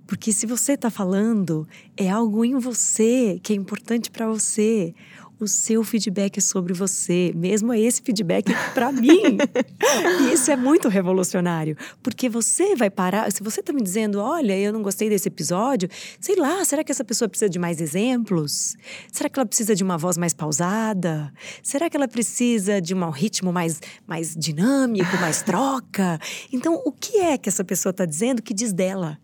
Porque 0.06 0.32
se 0.32 0.46
você 0.46 0.72
está 0.72 0.88
falando, 0.88 1.66
é 1.96 2.08
algo 2.08 2.44
em 2.44 2.58
você 2.58 3.40
que 3.42 3.52
é 3.52 3.56
importante 3.56 4.10
para 4.10 4.26
você 4.26 4.94
o 5.38 5.46
seu 5.46 5.84
feedback 5.84 6.38
é 6.38 6.40
sobre 6.40 6.72
você, 6.72 7.32
mesmo 7.34 7.72
esse 7.74 8.00
feedback 8.02 8.52
para 8.72 8.90
mim. 8.90 9.38
e 10.22 10.32
isso 10.32 10.50
é 10.50 10.56
muito 10.56 10.88
revolucionário, 10.88 11.76
porque 12.02 12.28
você 12.28 12.74
vai 12.74 12.90
parar, 12.90 13.30
se 13.30 13.42
você 13.42 13.60
está 13.60 13.72
me 13.72 13.82
dizendo, 13.82 14.18
olha, 14.18 14.58
eu 14.58 14.72
não 14.72 14.82
gostei 14.82 15.08
desse 15.08 15.28
episódio, 15.28 15.88
sei 16.20 16.36
lá, 16.36 16.64
será 16.64 16.82
que 16.82 16.90
essa 16.90 17.04
pessoa 17.04 17.28
precisa 17.28 17.48
de 17.48 17.58
mais 17.58 17.80
exemplos? 17.80 18.76
Será 19.12 19.28
que 19.28 19.38
ela 19.38 19.46
precisa 19.46 19.74
de 19.74 19.84
uma 19.84 19.98
voz 19.98 20.16
mais 20.16 20.32
pausada? 20.32 21.32
Será 21.62 21.90
que 21.90 21.96
ela 21.96 22.08
precisa 22.08 22.80
de 22.80 22.94
um 22.94 23.10
ritmo 23.10 23.52
mais, 23.52 23.80
mais 24.06 24.34
dinâmico, 24.34 25.16
mais 25.18 25.42
troca? 25.42 26.18
Então, 26.52 26.80
o 26.84 26.92
que 26.92 27.18
é 27.18 27.36
que 27.36 27.48
essa 27.48 27.64
pessoa 27.64 27.90
está 27.90 28.04
dizendo 28.04 28.42
que 28.42 28.54
diz 28.54 28.72
dela? 28.72 29.18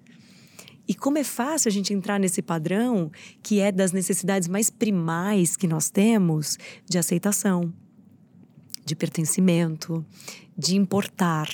E 0.87 0.95
como 0.95 1.19
é 1.19 1.25
fácil 1.25 1.69
a 1.69 1.73
gente 1.73 1.95
entrar 1.95 2.19
nesse 2.19 2.43
padrão 2.43 3.11
que 3.43 3.61
é 3.61 3.71
das 3.71 3.93
necessidades 3.93 4.49
mais 4.49 4.69
primais 4.69 5.57
que 5.57 5.67
nós 5.67 5.91
temos 5.91 6.59
de 6.89 6.99
aceitação, 6.99 7.73
de 8.85 8.97
pertencimento, 8.97 10.05
de 10.57 10.77
importar. 10.77 11.49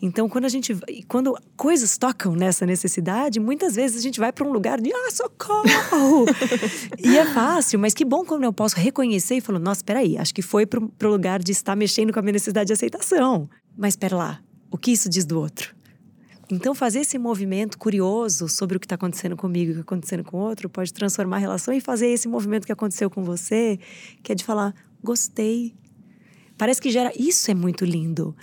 Então, 0.00 0.28
quando 0.28 0.44
a 0.44 0.48
gente, 0.48 0.76
quando 1.08 1.36
coisas 1.56 1.96
tocam 1.98 2.34
nessa 2.34 2.64
necessidade, 2.66 3.38
muitas 3.40 3.74
vezes 3.74 3.98
a 3.98 4.00
gente 4.00 4.18
vai 4.18 4.32
para 4.32 4.46
um 4.46 4.52
lugar 4.52 4.80
de 4.80 4.90
ah, 4.92 5.10
socorro! 5.10 6.26
e 6.98 7.16
é 7.16 7.26
fácil, 7.26 7.78
mas 7.78 7.94
que 7.94 8.04
bom 8.04 8.24
quando 8.24 8.44
eu 8.44 8.52
posso 8.52 8.76
reconhecer 8.76 9.36
e 9.36 9.40
falar, 9.40 9.58
nossa, 9.58 9.80
espera 9.80 10.00
aí, 10.00 10.16
acho 10.16 10.34
que 10.34 10.42
foi 10.42 10.66
para 10.66 10.80
o 10.80 11.10
lugar 11.10 11.42
de 11.42 11.52
estar 11.52 11.76
mexendo 11.76 12.12
com 12.12 12.18
a 12.18 12.22
minha 12.22 12.32
necessidade 12.32 12.68
de 12.68 12.72
aceitação. 12.72 13.48
Mas 13.76 13.92
espera 13.92 14.16
lá, 14.16 14.40
o 14.70 14.78
que 14.78 14.92
isso 14.92 15.08
diz 15.08 15.24
do 15.24 15.38
outro? 15.38 15.75
Então, 16.50 16.74
fazer 16.74 17.00
esse 17.00 17.18
movimento 17.18 17.76
curioso 17.76 18.48
sobre 18.48 18.76
o 18.76 18.80
que 18.80 18.86
está 18.86 18.94
acontecendo 18.94 19.36
comigo 19.36 19.70
e 19.70 19.72
o 19.72 19.74
que 19.74 19.80
está 19.80 19.94
acontecendo 19.94 20.24
com 20.24 20.36
o 20.36 20.40
outro 20.40 20.68
pode 20.68 20.92
transformar 20.92 21.36
a 21.36 21.40
relação 21.40 21.74
e 21.74 21.80
fazer 21.80 22.06
esse 22.06 22.28
movimento 22.28 22.66
que 22.66 22.72
aconteceu 22.72 23.10
com 23.10 23.24
você, 23.24 23.78
que 24.22 24.30
é 24.30 24.34
de 24.34 24.44
falar, 24.44 24.72
gostei. 25.02 25.74
Parece 26.56 26.80
que 26.80 26.90
gera. 26.90 27.12
Isso 27.18 27.50
é 27.50 27.54
muito 27.54 27.84
lindo. 27.84 28.34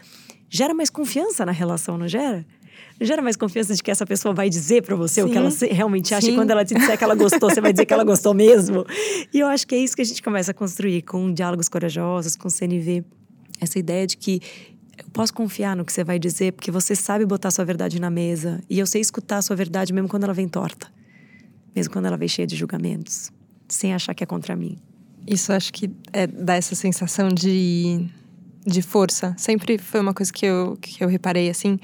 Gera 0.49 0.73
mais 0.73 0.89
confiança 0.89 1.45
na 1.45 1.51
relação, 1.51 1.97
não 1.97 2.07
gera? 2.07 2.45
Não 2.99 3.07
gera 3.07 3.21
mais 3.21 3.35
confiança 3.35 3.73
de 3.73 3.81
que 3.81 3.89
essa 3.89 4.05
pessoa 4.05 4.33
vai 4.33 4.49
dizer 4.49 4.83
para 4.83 4.95
você 4.95 5.21
Sim. 5.21 5.27
o 5.27 5.31
que 5.31 5.37
ela 5.37 5.49
realmente 5.71 6.13
acha. 6.13 6.27
Sim. 6.27 6.33
E 6.33 6.35
quando 6.35 6.51
ela 6.51 6.63
te 6.63 6.75
disser 6.75 6.97
que 6.97 7.03
ela 7.03 7.15
gostou, 7.15 7.49
você 7.49 7.61
vai 7.61 7.71
dizer 7.71 7.85
que 7.85 7.93
ela 7.93 8.03
gostou 8.03 8.33
mesmo. 8.33 8.85
E 9.33 9.39
eu 9.39 9.47
acho 9.47 9.65
que 9.65 9.75
é 9.75 9.77
isso 9.77 9.95
que 9.95 10.01
a 10.01 10.05
gente 10.05 10.21
começa 10.21 10.51
a 10.51 10.53
construir 10.53 11.01
com 11.03 11.33
diálogos 11.33 11.69
corajosos, 11.69 12.35
com 12.35 12.49
CNV. 12.49 13.03
Essa 13.59 13.79
ideia 13.79 14.05
de 14.05 14.17
que 14.17 14.41
eu 14.97 15.05
posso 15.11 15.33
confiar 15.33 15.75
no 15.75 15.83
que 15.83 15.91
você 15.91 16.03
vai 16.03 16.19
dizer, 16.19 16.53
porque 16.53 16.69
você 16.69 16.95
sabe 16.95 17.25
botar 17.25 17.51
sua 17.51 17.65
verdade 17.65 17.99
na 17.99 18.09
mesa. 18.09 18.61
E 18.69 18.79
eu 18.79 18.85
sei 18.85 19.01
escutar 19.01 19.37
a 19.37 19.41
sua 19.41 19.55
verdade 19.55 19.91
mesmo 19.91 20.07
quando 20.07 20.23
ela 20.23 20.33
vem 20.33 20.47
torta. 20.47 20.87
Mesmo 21.75 21.91
quando 21.91 22.05
ela 22.05 22.17
vem 22.17 22.27
cheia 22.27 22.45
de 22.45 22.55
julgamentos. 22.55 23.31
Sem 23.67 23.93
achar 23.93 24.13
que 24.13 24.23
é 24.23 24.27
contra 24.27 24.55
mim. 24.55 24.77
Isso 25.25 25.51
acho 25.51 25.73
que 25.73 25.89
é, 26.11 26.27
dá 26.27 26.55
essa 26.55 26.75
sensação 26.75 27.29
de, 27.29 28.05
de 28.65 28.81
força. 28.81 29.33
Sempre 29.37 29.77
foi 29.77 29.99
uma 29.99 30.13
coisa 30.13 30.31
que 30.31 30.45
eu, 30.45 30.77
que 30.79 31.03
eu 31.03 31.07
reparei, 31.07 31.49
assim, 31.49 31.79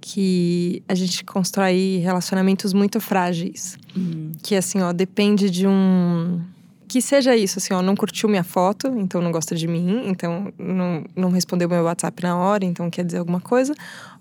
que 0.00 0.82
a 0.86 0.94
gente 0.94 1.24
constrói 1.24 2.00
relacionamentos 2.02 2.72
muito 2.72 3.00
frágeis. 3.00 3.76
Uhum. 3.96 4.32
Que, 4.42 4.54
assim, 4.54 4.80
ó, 4.82 4.92
depende 4.92 5.50
de 5.50 5.66
um 5.66 6.40
que 6.88 7.02
seja 7.02 7.36
isso, 7.36 7.58
assim, 7.58 7.74
ó, 7.74 7.82
não 7.82 7.96
curtiu 7.96 8.28
minha 8.28 8.44
foto, 8.44 8.86
então 8.96 9.20
não 9.20 9.32
gosta 9.32 9.54
de 9.54 9.66
mim, 9.66 10.04
então 10.06 10.52
não, 10.58 11.04
não 11.16 11.30
respondeu 11.30 11.68
meu 11.68 11.82
WhatsApp 11.84 12.22
na 12.22 12.36
hora, 12.36 12.64
então 12.64 12.88
quer 12.88 13.04
dizer 13.04 13.18
alguma 13.18 13.40
coisa. 13.40 13.74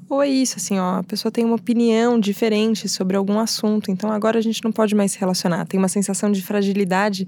Ou 0.10 0.22
é 0.22 0.28
isso, 0.28 0.58
assim, 0.58 0.80
ó, 0.80 1.00
a 1.00 1.04
pessoa 1.04 1.32
tem 1.32 1.46
uma 1.46 1.56
opinião 1.56 2.20
diferente 2.20 2.88
sobre 2.90 3.18
algum 3.18 3.40
assunto, 3.40 3.92
então 3.92 4.12
agora 4.12 4.40
a 4.40 4.42
gente 4.42 4.64
não 4.64 4.72
pode 4.72 4.96
mais 4.96 5.12
se 5.12 5.20
relacionar. 5.20 5.66
Tem 5.66 5.78
uma 5.80 5.88
sensação 5.88 6.32
de 6.32 6.42
fragilidade 6.42 7.28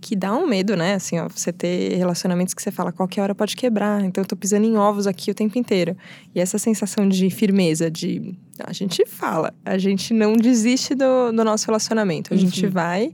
que 0.00 0.16
dá 0.16 0.34
um 0.34 0.48
medo, 0.48 0.76
né? 0.76 0.94
Assim, 0.94 1.18
ó, 1.18 1.28
você 1.28 1.52
ter 1.52 1.96
relacionamentos 1.96 2.52
que 2.52 2.60
você 2.60 2.72
fala 2.72 2.90
qualquer 2.90 3.22
hora 3.22 3.34
pode 3.36 3.54
quebrar, 3.54 4.04
então 4.04 4.22
eu 4.22 4.26
tô 4.26 4.34
pisando 4.34 4.66
em 4.66 4.76
ovos 4.76 5.06
aqui 5.06 5.30
o 5.30 5.34
tempo 5.34 5.56
inteiro. 5.56 5.96
E 6.34 6.40
essa 6.40 6.58
sensação 6.58 7.08
de 7.08 7.30
firmeza, 7.30 7.88
de 7.88 8.36
a 8.58 8.72
gente 8.72 9.06
fala, 9.06 9.54
a 9.64 9.78
gente 9.78 10.12
não 10.12 10.36
desiste 10.36 10.94
do, 10.94 11.32
do 11.32 11.44
nosso 11.44 11.66
relacionamento, 11.66 12.32
a 12.32 12.36
uhum. 12.36 12.40
gente 12.40 12.66
vai. 12.66 13.12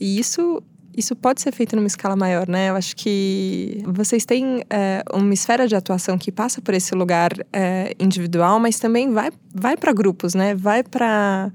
E 0.00 0.18
isso 0.18 0.62
isso 0.98 1.14
pode 1.14 1.40
ser 1.40 1.52
feito 1.52 1.76
numa 1.76 1.86
escala 1.86 2.16
maior, 2.16 2.48
né? 2.48 2.70
Eu 2.70 2.76
acho 2.76 2.96
que 2.96 3.82
vocês 3.86 4.24
têm 4.24 4.64
é, 4.68 5.02
uma 5.12 5.32
esfera 5.32 5.68
de 5.68 5.76
atuação 5.76 6.18
que 6.18 6.32
passa 6.32 6.60
por 6.60 6.74
esse 6.74 6.94
lugar 6.94 7.30
é, 7.52 7.94
individual, 7.98 8.58
mas 8.58 8.78
também 8.78 9.12
vai, 9.12 9.30
vai 9.54 9.76
para 9.76 9.92
grupos, 9.92 10.34
né? 10.34 10.54
Vai 10.54 10.82
para 10.82 11.52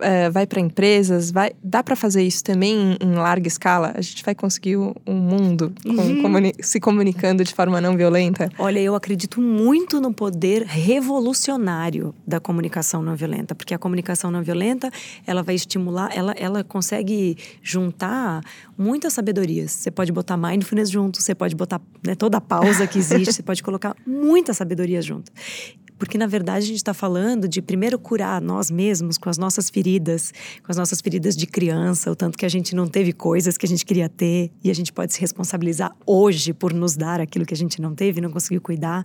é, 0.00 0.30
vai 0.30 0.46
para 0.46 0.60
empresas, 0.60 1.30
vai, 1.30 1.52
dá 1.62 1.82
para 1.82 1.96
fazer 1.96 2.22
isso 2.22 2.42
também 2.44 2.96
em, 3.00 3.06
em, 3.06 3.14
larga 3.14 3.48
escala? 3.48 3.92
A 3.94 4.00
gente 4.00 4.24
vai 4.24 4.34
conseguir 4.34 4.76
um 4.76 5.14
mundo 5.14 5.72
com, 5.82 5.90
uhum. 5.90 6.22
comuni 6.22 6.52
se 6.60 6.80
comunicando 6.80 7.44
de 7.44 7.54
forma 7.54 7.80
não 7.80 7.96
violenta? 7.96 8.48
Olha, 8.58 8.78
eu 8.78 8.94
acredito 8.94 9.40
muito 9.40 10.00
no 10.00 10.12
poder 10.12 10.62
revolucionário 10.62 12.14
da 12.26 12.40
comunicação 12.40 13.02
não 13.02 13.14
violenta, 13.14 13.54
porque 13.54 13.74
a 13.74 13.78
comunicação 13.78 14.30
não 14.30 14.42
violenta 14.42 14.90
ela 15.26 15.42
vai 15.42 15.54
estimular, 15.54 16.10
ela, 16.14 16.32
ela 16.36 16.64
consegue 16.64 17.36
juntar 17.62 18.42
muitas 18.76 19.12
sabedorias. 19.12 19.72
Você 19.72 19.90
pode 19.90 20.12
botar 20.12 20.36
mindfulness 20.36 20.90
junto, 20.90 21.20
você 21.20 21.34
pode 21.34 21.54
botar 21.54 21.80
né, 22.04 22.14
toda 22.14 22.38
a 22.38 22.40
pausa 22.40 22.86
que 22.86 22.98
existe, 22.98 23.32
você 23.34 23.42
pode 23.42 23.62
colocar 23.62 23.96
muita 24.06 24.54
sabedoria 24.54 25.02
junto. 25.02 25.32
Porque, 25.98 26.16
na 26.16 26.26
verdade, 26.26 26.64
a 26.64 26.68
gente 26.68 26.76
está 26.76 26.94
falando 26.94 27.48
de 27.48 27.60
primeiro 27.60 27.98
curar 27.98 28.40
nós 28.40 28.70
mesmos 28.70 29.18
com 29.18 29.28
as 29.28 29.36
nossas 29.36 29.68
feridas, 29.68 30.32
com 30.62 30.70
as 30.70 30.76
nossas 30.76 31.00
feridas 31.00 31.36
de 31.36 31.46
criança, 31.46 32.10
o 32.10 32.16
tanto 32.16 32.38
que 32.38 32.46
a 32.46 32.48
gente 32.48 32.74
não 32.74 32.86
teve 32.86 33.12
coisas 33.12 33.58
que 33.58 33.66
a 33.66 33.68
gente 33.68 33.84
queria 33.84 34.08
ter 34.08 34.50
e 34.62 34.70
a 34.70 34.74
gente 34.74 34.92
pode 34.92 35.12
se 35.12 35.20
responsabilizar 35.20 35.94
hoje 36.06 36.52
por 36.52 36.72
nos 36.72 36.96
dar 36.96 37.20
aquilo 37.20 37.44
que 37.44 37.54
a 37.54 37.56
gente 37.56 37.80
não 37.80 37.94
teve, 37.94 38.20
não 38.20 38.30
conseguiu 38.30 38.60
cuidar. 38.60 39.04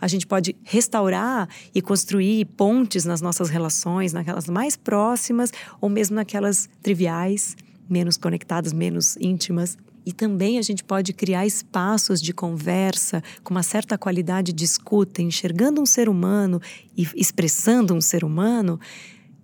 A 0.00 0.08
gente 0.08 0.26
pode 0.26 0.56
restaurar 0.64 1.48
e 1.74 1.80
construir 1.80 2.44
pontes 2.44 3.04
nas 3.04 3.20
nossas 3.20 3.48
relações, 3.48 4.12
naquelas 4.12 4.48
mais 4.48 4.76
próximas 4.76 5.52
ou 5.80 5.88
mesmo 5.88 6.16
naquelas 6.16 6.68
triviais, 6.82 7.56
menos 7.88 8.16
conectadas, 8.16 8.72
menos 8.72 9.16
íntimas. 9.18 9.78
E 10.06 10.12
também 10.12 10.56
a 10.56 10.62
gente 10.62 10.84
pode 10.84 11.12
criar 11.12 11.44
espaços 11.44 12.22
de 12.22 12.32
conversa 12.32 13.20
com 13.42 13.52
uma 13.52 13.64
certa 13.64 13.98
qualidade 13.98 14.52
de 14.52 14.64
escuta, 14.64 15.20
enxergando 15.20 15.82
um 15.82 15.86
ser 15.86 16.08
humano 16.08 16.62
e 16.96 17.08
expressando 17.16 17.92
um 17.92 18.00
ser 18.00 18.22
humano 18.22 18.78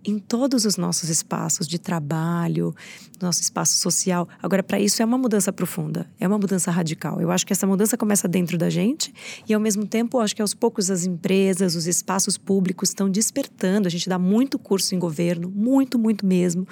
em 0.05 0.19
todos 0.19 0.65
os 0.65 0.77
nossos 0.77 1.09
espaços 1.09 1.67
de 1.67 1.79
trabalho, 1.79 2.75
nosso 3.21 3.41
espaço 3.41 3.77
social. 3.79 4.29
Agora, 4.43 4.63
para 4.63 4.81
isso 4.81 5.01
é 5.01 5.05
uma 5.05 5.19
mudança 5.19 5.53
profunda, 5.53 6.11
é 6.19 6.27
uma 6.27 6.39
mudança 6.39 6.71
radical. 6.71 7.21
Eu 7.21 7.31
acho 7.31 7.47
que 7.47 7.53
essa 7.53 7.67
mudança 7.67 7.97
começa 7.97 8.27
dentro 8.27 8.59
da 8.59 8.69
gente 8.69 9.13
e, 9.49 9.55
ao 9.55 9.61
mesmo 9.61 9.87
tempo, 9.87 10.19
acho 10.19 10.35
que 10.35 10.43
aos 10.43 10.55
poucos 10.55 10.91
as 10.91 11.05
empresas, 11.05 11.77
os 11.77 11.87
espaços 11.87 12.37
públicos 12.37 12.89
estão 12.89 13.09
despertando. 13.09 13.87
A 13.87 13.91
gente 13.91 14.09
dá 14.09 14.19
muito 14.19 14.59
curso 14.59 14.95
em 14.95 14.99
governo, 14.99 15.51
muito, 15.55 15.99
muito 15.99 16.27
mesmo, 16.27 16.67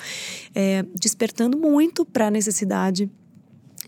é, 0.55 0.85
despertando 0.99 1.57
muito 1.57 2.05
para 2.05 2.29
a 2.29 2.31
necessidade 2.31 3.09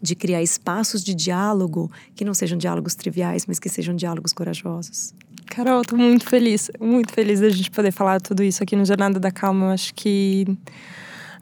de 0.03 0.15
criar 0.17 0.43
espaços 0.43 1.03
de 1.05 1.15
diálogo 1.15 1.91
que 2.15 2.25
não 2.25 2.35
sejam 2.35 2.59
diálogos 2.59 2.95
triviais, 2.95 3.47
mas 3.47 3.59
que 3.59 3.69
sejam 3.69 3.95
diálogos 3.95 4.33
corajosos. 4.33 5.15
Carol, 5.47 5.83
tô 5.83 5.97
muito 5.97 6.29
feliz, 6.29 6.71
muito 6.81 7.13
feliz 7.13 7.41
da 7.41 7.49
gente 7.49 7.71
poder 7.71 7.93
falar 7.93 8.21
tudo 8.21 8.43
isso 8.43 8.63
aqui 8.63 8.75
no 8.75 8.85
Jornada 8.85 9.21
da 9.21 9.31
Calma. 9.31 9.67
Eu 9.67 9.71
acho 9.71 9.95
que 9.95 10.47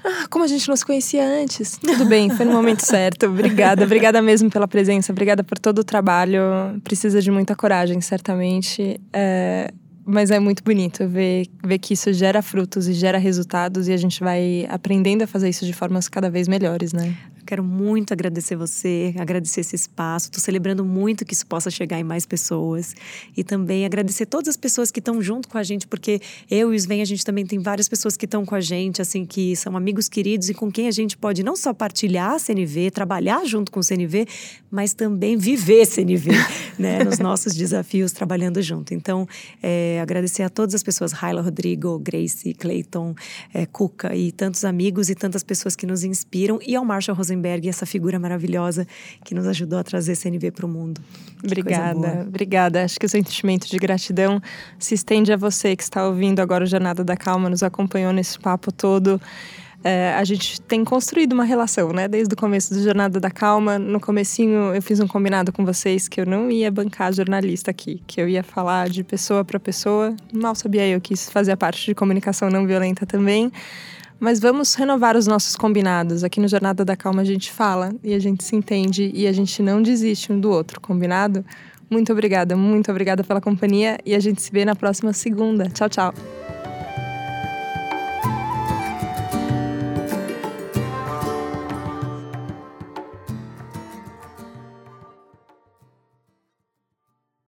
Ah, 0.04 0.26
como 0.30 0.44
a 0.44 0.48
gente 0.48 0.66
não 0.68 0.76
se 0.76 0.84
conhecia 0.84 1.24
antes. 1.24 1.78
Tudo 1.78 2.06
bem, 2.06 2.30
foi 2.30 2.46
no 2.46 2.52
momento 2.52 2.80
certo. 2.86 3.26
Obrigada, 3.26 3.84
obrigada 3.84 4.22
mesmo 4.22 4.50
pela 4.50 4.66
presença, 4.66 5.12
obrigada 5.12 5.44
por 5.44 5.58
todo 5.58 5.80
o 5.80 5.84
trabalho. 5.84 6.40
Precisa 6.82 7.20
de 7.20 7.30
muita 7.30 7.54
coragem, 7.54 8.00
certamente. 8.00 8.98
É, 9.12 9.70
mas 10.04 10.30
é 10.30 10.40
muito 10.40 10.64
bonito 10.64 11.06
ver, 11.06 11.46
ver 11.62 11.78
que 11.78 11.94
isso 11.94 12.12
gera 12.12 12.40
frutos 12.40 12.88
e 12.88 12.94
gera 12.94 13.18
resultados 13.18 13.88
e 13.88 13.92
a 13.92 13.96
gente 13.96 14.20
vai 14.20 14.66
aprendendo 14.70 15.22
a 15.22 15.26
fazer 15.26 15.48
isso 15.48 15.66
de 15.66 15.72
formas 15.72 16.08
cada 16.08 16.30
vez 16.30 16.48
melhores, 16.48 16.92
né? 16.92 17.14
Quero 17.46 17.64
muito 17.64 18.12
agradecer 18.12 18.56
você, 18.56 19.14
agradecer 19.18 19.60
esse 19.60 19.74
espaço. 19.74 20.26
Estou 20.26 20.40
celebrando 20.40 20.84
muito 20.84 21.24
que 21.24 21.34
isso 21.34 21.46
possa 21.46 21.70
chegar 21.70 21.98
em 21.98 22.04
mais 22.04 22.24
pessoas. 22.26 22.94
E 23.36 23.42
também 23.42 23.84
agradecer 23.84 24.26
todas 24.26 24.48
as 24.48 24.56
pessoas 24.56 24.90
que 24.90 25.00
estão 25.00 25.20
junto 25.20 25.48
com 25.48 25.58
a 25.58 25.62
gente, 25.62 25.86
porque 25.86 26.20
eu 26.50 26.72
e 26.72 26.76
o 26.76 26.78
Sven, 26.78 27.02
a 27.02 27.04
gente 27.04 27.24
também 27.24 27.44
tem 27.44 27.58
várias 27.58 27.88
pessoas 27.88 28.16
que 28.16 28.24
estão 28.24 28.44
com 28.44 28.54
a 28.54 28.60
gente, 28.60 29.02
assim, 29.02 29.24
que 29.24 29.54
são 29.56 29.76
amigos 29.76 30.08
queridos 30.08 30.48
e 30.48 30.54
com 30.54 30.70
quem 30.70 30.88
a 30.88 30.90
gente 30.90 31.16
pode 31.16 31.42
não 31.42 31.56
só 31.56 31.74
partilhar 31.74 32.32
a 32.32 32.38
CNV, 32.38 32.90
trabalhar 32.90 33.44
junto 33.44 33.70
com 33.72 33.80
o 33.80 33.82
CNV, 33.82 34.26
mas 34.70 34.94
também 34.94 35.36
viver 35.36 35.86
CNV, 35.86 36.30
né? 36.78 37.04
Nos 37.04 37.18
nossos 37.18 37.54
desafios, 37.54 38.12
trabalhando 38.12 38.62
junto. 38.62 38.94
Então, 38.94 39.26
é, 39.62 40.00
agradecer 40.00 40.42
a 40.42 40.48
todas 40.48 40.74
as 40.74 40.82
pessoas, 40.82 41.12
Raila, 41.12 41.42
Rodrigo, 41.42 41.98
Grace, 41.98 42.54
Clayton, 42.54 43.14
é, 43.52 43.66
Cuca 43.66 44.14
e 44.14 44.30
tantos 44.32 44.64
amigos 44.64 45.10
e 45.10 45.14
tantas 45.14 45.42
pessoas 45.42 45.74
que 45.74 45.86
nos 45.86 46.04
inspiram. 46.04 46.58
E 46.66 46.76
ao 46.76 46.84
Marshall 46.84 47.16
Rosenberg 47.16 47.39
Rosenberg, 47.40 47.68
essa 47.68 47.86
figura 47.86 48.18
maravilhosa 48.18 48.86
que 49.24 49.34
nos 49.34 49.46
ajudou 49.46 49.78
a 49.78 49.82
trazer 49.82 50.14
CNV 50.14 50.50
para 50.50 50.66
o 50.66 50.68
mundo. 50.68 51.00
obrigada, 51.42 52.24
obrigada. 52.26 52.84
Acho 52.84 53.00
que 53.00 53.06
o 53.06 53.08
sentimento 53.08 53.68
de 53.68 53.78
gratidão 53.78 54.40
se 54.78 54.94
estende 54.94 55.32
a 55.32 55.36
você 55.36 55.74
que 55.74 55.82
está 55.82 56.06
ouvindo 56.06 56.40
agora 56.40 56.64
o 56.64 56.66
Jornada 56.66 57.02
da 57.02 57.16
Calma, 57.16 57.48
nos 57.48 57.62
acompanhou 57.62 58.12
nesse 58.12 58.38
papo 58.38 58.70
todo. 58.70 59.20
É, 59.82 60.12
a 60.12 60.24
gente 60.24 60.60
tem 60.60 60.84
construído 60.84 61.32
uma 61.32 61.44
relação, 61.44 61.90
né? 61.90 62.06
Desde 62.06 62.34
o 62.34 62.36
começo 62.36 62.74
do 62.74 62.82
Jornada 62.82 63.18
da 63.18 63.30
Calma. 63.30 63.78
No 63.78 63.98
comecinho 63.98 64.74
eu 64.74 64.82
fiz 64.82 65.00
um 65.00 65.06
combinado 65.06 65.50
com 65.50 65.64
vocês 65.64 66.06
que 66.06 66.20
eu 66.20 66.26
não 66.26 66.50
ia 66.50 66.70
bancar 66.70 67.10
jornalista 67.14 67.70
aqui, 67.70 68.02
que 68.06 68.20
eu 68.20 68.28
ia 68.28 68.42
falar 68.42 68.90
de 68.90 69.02
pessoa 69.02 69.42
para 69.42 69.58
pessoa. 69.58 70.14
Mal 70.30 70.54
sabia 70.54 70.86
eu 70.86 71.00
que 71.00 71.14
isso 71.14 71.30
fazia 71.32 71.56
parte 71.56 71.86
de 71.86 71.94
comunicação 71.94 72.50
não 72.50 72.66
violenta 72.66 73.06
também. 73.06 73.50
Mas 74.20 74.38
vamos 74.38 74.74
renovar 74.74 75.16
os 75.16 75.26
nossos 75.26 75.56
combinados. 75.56 76.22
Aqui 76.22 76.38
no 76.38 76.46
Jornada 76.46 76.84
da 76.84 76.94
Calma 76.94 77.22
a 77.22 77.24
gente 77.24 77.50
fala 77.50 77.90
e 78.04 78.12
a 78.12 78.18
gente 78.18 78.44
se 78.44 78.54
entende 78.54 79.10
e 79.14 79.26
a 79.26 79.32
gente 79.32 79.62
não 79.62 79.82
desiste 79.82 80.30
um 80.30 80.38
do 80.38 80.50
outro, 80.50 80.78
combinado? 80.78 81.42
Muito 81.88 82.12
obrigada, 82.12 82.54
muito 82.54 82.90
obrigada 82.90 83.24
pela 83.24 83.40
companhia 83.40 83.98
e 84.04 84.14
a 84.14 84.20
gente 84.20 84.42
se 84.42 84.52
vê 84.52 84.64
na 84.64 84.76
próxima 84.76 85.14
segunda. 85.14 85.70
Tchau, 85.70 85.88
tchau. 85.88 86.39